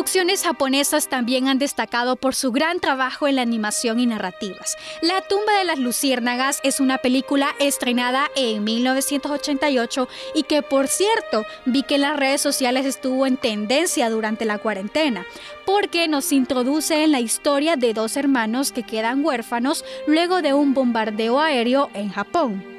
Producciones 0.03 0.43
japonesas 0.43 1.07
también 1.07 1.47
han 1.47 1.61
destacado 1.61 2.17
por 2.17 2.35
su 2.35 2.51
gran 2.51 2.81
trabajo 2.81 3.29
en 3.29 3.37
la 3.37 3.43
animación 3.43 4.01
y 4.01 4.07
narrativas. 4.07 4.77
La 5.01 5.21
tumba 5.21 5.57
de 5.57 5.65
las 5.65 5.79
luciérnagas 5.79 6.59
es 6.65 6.81
una 6.81 6.99
película 6.99 7.55
estrenada 7.61 8.29
en 8.35 8.65
1988 8.65 10.09
y 10.35 10.43
que 10.43 10.63
por 10.63 10.89
cierto 10.89 11.45
vi 11.67 11.85
que 11.85 11.95
en 11.95 12.01
las 12.01 12.17
redes 12.17 12.41
sociales 12.41 12.85
estuvo 12.85 13.29
en 13.29 13.37
tendencia 13.37 14.11
durante 14.11 14.45
la 14.45 14.59
cuarentena, 14.59 15.25
porque 15.65 16.09
nos 16.09 16.33
introduce 16.33 17.05
en 17.05 17.13
la 17.13 17.21
historia 17.21 17.77
de 17.77 17.95
dos 17.95 18.17
hermanos 18.17 18.73
que 18.73 18.83
quedan 18.83 19.25
huérfanos 19.25 19.85
luego 20.09 20.43
de 20.43 20.53
un 20.53 20.75
bombardeo 20.75 21.39
aéreo 21.39 21.91
en 21.95 22.11
Japón. 22.11 22.72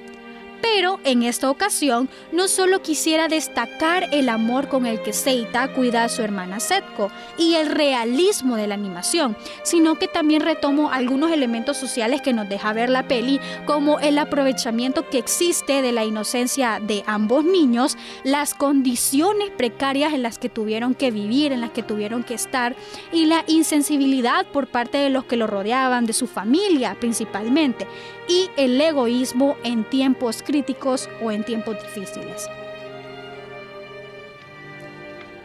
Pero 0.64 1.02
en 1.04 1.24
esta 1.24 1.52
ocasión 1.52 2.08
no 2.32 2.48
solo 2.48 2.82
quisiera 2.82 3.28
destacar 3.28 4.08
el 4.14 4.30
amor 4.30 4.70
con 4.70 4.86
el 4.86 5.02
que 5.02 5.12
Seita 5.12 5.74
cuida 5.74 6.06
a 6.06 6.10
su 6.10 6.22
hermana 6.22 6.62
Setko 6.62 7.12
y 7.38 7.56
el 7.56 7.68
realismo 7.68 8.56
de 8.56 8.68
la 8.68 8.76
animación, 8.76 9.36
sino 9.64 9.96
que 9.96 10.08
también 10.08 10.42
retomo 10.42 10.90
algunos 10.90 11.34
elementos 11.34 11.76
sociales 11.76 12.22
que 12.22 12.32
nos 12.32 12.48
deja 12.48 12.72
ver 12.72 12.90
la 12.90 13.10
peli, 13.10 13.42
como 13.66 14.00
el 14.00 14.18
aprovechamiento 14.18 15.10
que 15.10 15.18
existe 15.18 15.82
de 15.82 15.92
la 15.92 16.06
inocencia 16.06 16.80
de 16.82 17.04
ambos 17.08 17.44
niños, 17.44 17.98
las 18.24 18.54
condiciones 18.54 19.50
precarias 19.50 20.14
en 20.14 20.24
las 20.24 20.40
que 20.40 20.48
tuvieron 20.48 20.96
que 20.96 21.12
vivir, 21.12 21.52
en 21.52 21.60
las 21.60 21.72
que 21.72 21.84
tuvieron 21.84 22.24
que 22.24 22.36
estar, 22.36 22.74
y 23.12 23.26
la 23.26 23.44
insensibilidad 23.48 24.46
por 24.46 24.68
parte 24.68 24.98
de 24.98 25.10
los 25.10 25.26
que 25.26 25.36
lo 25.36 25.46
rodeaban, 25.46 26.06
de 26.06 26.14
su 26.14 26.26
familia 26.26 26.96
principalmente, 26.98 27.86
y 28.28 28.50
el 28.58 28.80
egoísmo 28.80 29.58
en 29.64 29.84
tiempos 29.84 30.44
críticos 30.44 31.10
o 31.22 31.32
en 31.32 31.44
tiempos 31.44 31.82
difíciles. 31.82 32.48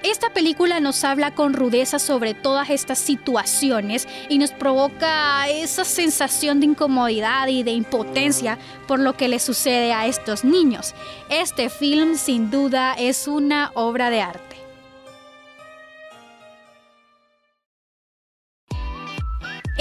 Esta 0.05 0.31
película 0.31 0.79
nos 0.79 1.03
habla 1.03 1.35
con 1.35 1.55
rudeza 1.55 1.99
sobre 1.99 2.33
todas 2.33 2.71
estas 2.71 3.01
situaciones 3.01 4.07
y 4.29 4.39
nos 4.39 4.53
provoca 4.53 5.49
esa 5.49 5.85
sensación 5.85 6.61
de 6.61 6.67
incomodidad 6.67 7.49
y 7.49 7.65
de 7.65 7.73
impotencia 7.73 8.59
por 8.87 9.01
lo 9.01 9.17
que 9.17 9.29
le 9.29 9.41
sucede 9.41 9.93
a 9.93 10.07
estos 10.07 10.45
niños. 10.45 10.95
Este 11.29 11.69
film 11.69 12.17
sin 12.17 12.51
duda 12.51 12.95
es 12.95 13.27
una 13.27 13.73
obra 13.75 14.09
de 14.09 14.23
arte. 14.23 14.48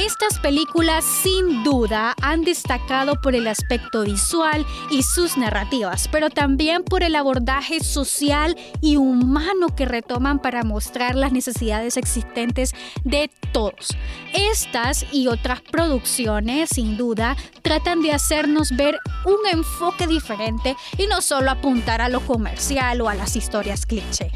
Estas 0.07 0.39
películas 0.39 1.03
sin 1.03 1.65
duda 1.65 2.15
han 2.21 2.45
destacado 2.45 3.19
por 3.19 3.35
el 3.35 3.45
aspecto 3.45 4.03
visual 4.03 4.65
y 4.89 5.03
sus 5.03 5.35
narrativas, 5.35 6.07
pero 6.07 6.29
también 6.29 6.85
por 6.85 7.03
el 7.03 7.13
abordaje 7.13 7.81
social 7.81 8.55
y 8.79 8.95
humano 8.95 9.75
que 9.75 9.83
retoman 9.83 10.39
para 10.39 10.63
mostrar 10.63 11.15
las 11.15 11.33
necesidades 11.33 11.97
existentes 11.97 12.73
de 13.03 13.29
todos. 13.51 13.97
Estas 14.33 15.05
y 15.11 15.27
otras 15.27 15.59
producciones 15.59 16.69
sin 16.69 16.95
duda 16.95 17.35
tratan 17.61 18.01
de 18.01 18.13
hacernos 18.13 18.77
ver 18.77 18.97
un 19.25 19.45
enfoque 19.51 20.07
diferente 20.07 20.77
y 20.97 21.07
no 21.07 21.21
solo 21.21 21.51
apuntar 21.51 21.99
a 21.99 22.07
lo 22.07 22.21
comercial 22.21 23.01
o 23.01 23.09
a 23.09 23.13
las 23.13 23.35
historias 23.35 23.85
cliché. 23.85 24.31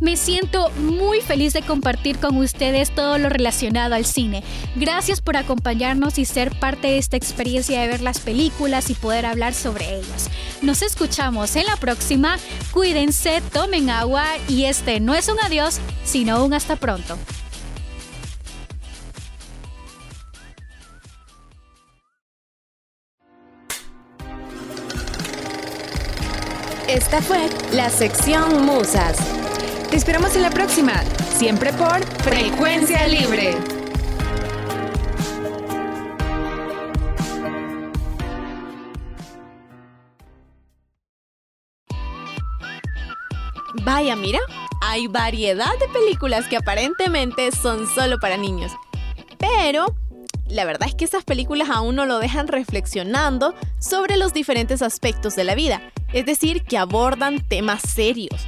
Me 0.00 0.16
siento 0.16 0.70
muy 0.72 1.20
feliz 1.20 1.52
de 1.52 1.62
compartir 1.62 2.18
con 2.18 2.36
ustedes 2.36 2.94
todo 2.94 3.18
lo 3.18 3.28
relacionado 3.28 3.94
al 3.94 4.04
cine. 4.04 4.42
Gracias 4.74 5.20
por 5.20 5.36
acompañarnos 5.36 6.18
y 6.18 6.24
ser 6.24 6.58
parte 6.58 6.88
de 6.88 6.98
esta 6.98 7.16
experiencia 7.16 7.80
de 7.80 7.88
ver 7.88 8.02
las 8.02 8.20
películas 8.20 8.90
y 8.90 8.94
poder 8.94 9.24
hablar 9.24 9.54
sobre 9.54 9.96
ellas. 9.96 10.30
Nos 10.60 10.82
escuchamos 10.82 11.56
en 11.56 11.66
la 11.66 11.76
próxima. 11.76 12.38
Cuídense, 12.72 13.42
tomen 13.52 13.88
agua 13.88 14.26
y 14.48 14.64
este 14.64 15.00
no 15.00 15.14
es 15.14 15.28
un 15.28 15.38
adiós, 15.40 15.78
sino 16.04 16.44
un 16.44 16.52
hasta 16.52 16.76
pronto. 16.76 17.18
Esta 26.88 27.20
fue 27.20 27.48
la 27.72 27.90
sección 27.90 28.64
Musas. 28.64 29.16
Te 29.96 30.00
esperamos 30.00 30.36
en 30.36 30.42
la 30.42 30.50
próxima, 30.50 30.92
siempre 31.38 31.72
por 31.72 32.04
Frecuencia 32.22 33.08
Libre. 33.08 33.56
Vaya, 43.82 44.14
mira, 44.16 44.38
hay 44.82 45.06
variedad 45.06 45.72
de 45.80 45.88
películas 45.88 46.46
que 46.46 46.58
aparentemente 46.58 47.50
son 47.50 47.86
solo 47.86 48.18
para 48.18 48.36
niños. 48.36 48.72
Pero 49.38 49.96
la 50.46 50.66
verdad 50.66 50.90
es 50.90 50.94
que 50.94 51.06
esas 51.06 51.24
películas 51.24 51.70
a 51.70 51.80
uno 51.80 52.04
lo 52.04 52.18
dejan 52.18 52.48
reflexionando 52.48 53.54
sobre 53.78 54.18
los 54.18 54.34
diferentes 54.34 54.82
aspectos 54.82 55.36
de 55.36 55.44
la 55.44 55.54
vida, 55.54 55.90
es 56.12 56.26
decir, 56.26 56.64
que 56.64 56.76
abordan 56.76 57.48
temas 57.48 57.80
serios. 57.80 58.46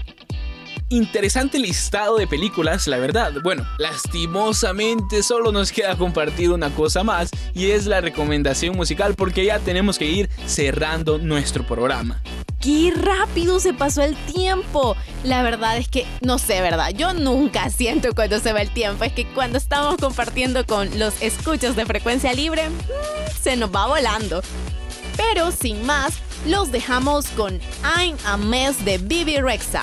Interesante 0.90 1.58
listado 1.58 2.16
de 2.16 2.26
películas, 2.26 2.86
la 2.86 2.96
verdad. 2.96 3.34
Bueno, 3.42 3.66
lastimosamente 3.76 5.22
solo 5.22 5.52
nos 5.52 5.70
queda 5.70 5.96
compartir 5.96 6.50
una 6.50 6.70
cosa 6.70 7.04
más 7.04 7.28
y 7.52 7.72
es 7.72 7.84
la 7.84 8.00
recomendación 8.00 8.74
musical 8.74 9.14
porque 9.14 9.44
ya 9.44 9.58
tenemos 9.58 9.98
que 9.98 10.06
ir 10.06 10.30
cerrando 10.46 11.18
nuestro 11.18 11.66
programa. 11.66 12.22
¡Qué 12.58 12.90
rápido 12.96 13.60
se 13.60 13.74
pasó 13.74 14.02
el 14.02 14.16
tiempo! 14.16 14.96
La 15.24 15.42
verdad 15.42 15.76
es 15.76 15.88
que, 15.88 16.06
no 16.22 16.38
sé, 16.38 16.62
¿verdad? 16.62 16.90
Yo 16.96 17.12
nunca 17.12 17.68
siento 17.68 18.14
cuando 18.14 18.40
se 18.40 18.54
va 18.54 18.62
el 18.62 18.72
tiempo. 18.72 19.04
Es 19.04 19.12
que 19.12 19.26
cuando 19.26 19.58
estamos 19.58 19.96
compartiendo 19.98 20.64
con 20.64 20.98
los 20.98 21.20
escuchos 21.20 21.76
de 21.76 21.84
frecuencia 21.84 22.32
libre, 22.32 22.70
mm, 22.70 23.42
se 23.42 23.56
nos 23.56 23.70
va 23.70 23.86
volando. 23.86 24.40
Pero 25.18 25.52
sin 25.52 25.84
más, 25.84 26.14
los 26.46 26.72
dejamos 26.72 27.26
con 27.36 27.60
I'm 27.84 28.16
a 28.24 28.38
Mess 28.38 28.82
de 28.86 28.96
Bibi 28.96 29.36
Rexa. 29.36 29.82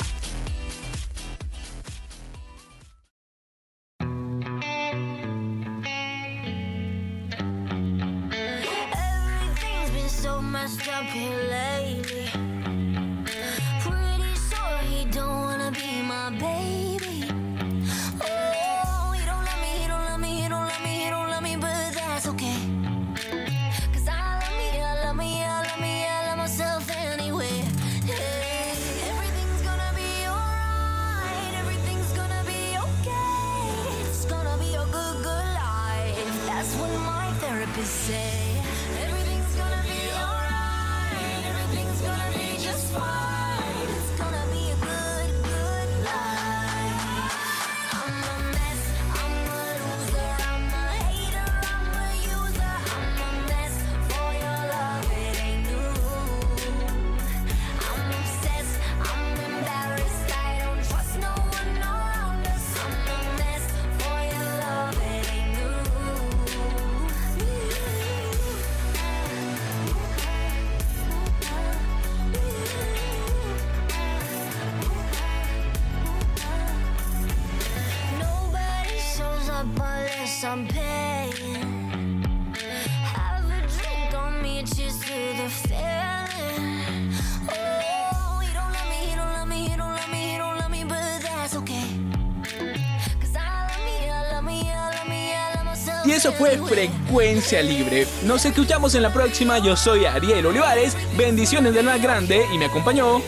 Eso 96.16 96.32
fue 96.32 96.58
Frecuencia 96.58 97.62
Libre. 97.62 98.08
Nos 98.24 98.46
escuchamos 98.46 98.96
en 98.96 99.04
la 99.04 99.12
próxima. 99.12 99.58
Yo 99.60 99.76
soy 99.76 100.06
Ariel 100.06 100.46
Olivares. 100.46 100.96
Bendiciones 101.18 101.74
del 101.74 101.86
más 101.86 102.02
grande 102.02 102.46
y 102.54 102.58
me 102.58 102.66
acompañó. 102.66 103.22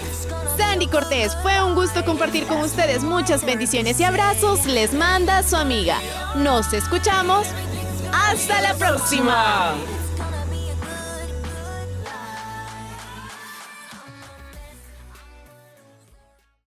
Sandy 0.58 0.88
Cortés, 0.88 1.36
fue 1.42 1.62
un 1.62 1.76
gusto 1.76 2.06
compartir 2.06 2.46
con 2.46 2.62
ustedes 2.62 3.04
muchas 3.04 3.46
bendiciones 3.46 4.00
y 4.00 4.06
abrazos. 4.06 4.66
Les 4.66 4.94
manda 4.94 5.44
su 5.44 5.58
amiga. 5.58 6.00
Nos 6.36 6.72
escuchamos. 6.72 7.48
Hasta 8.14 8.62
la 8.62 8.74
próxima. 8.76 9.76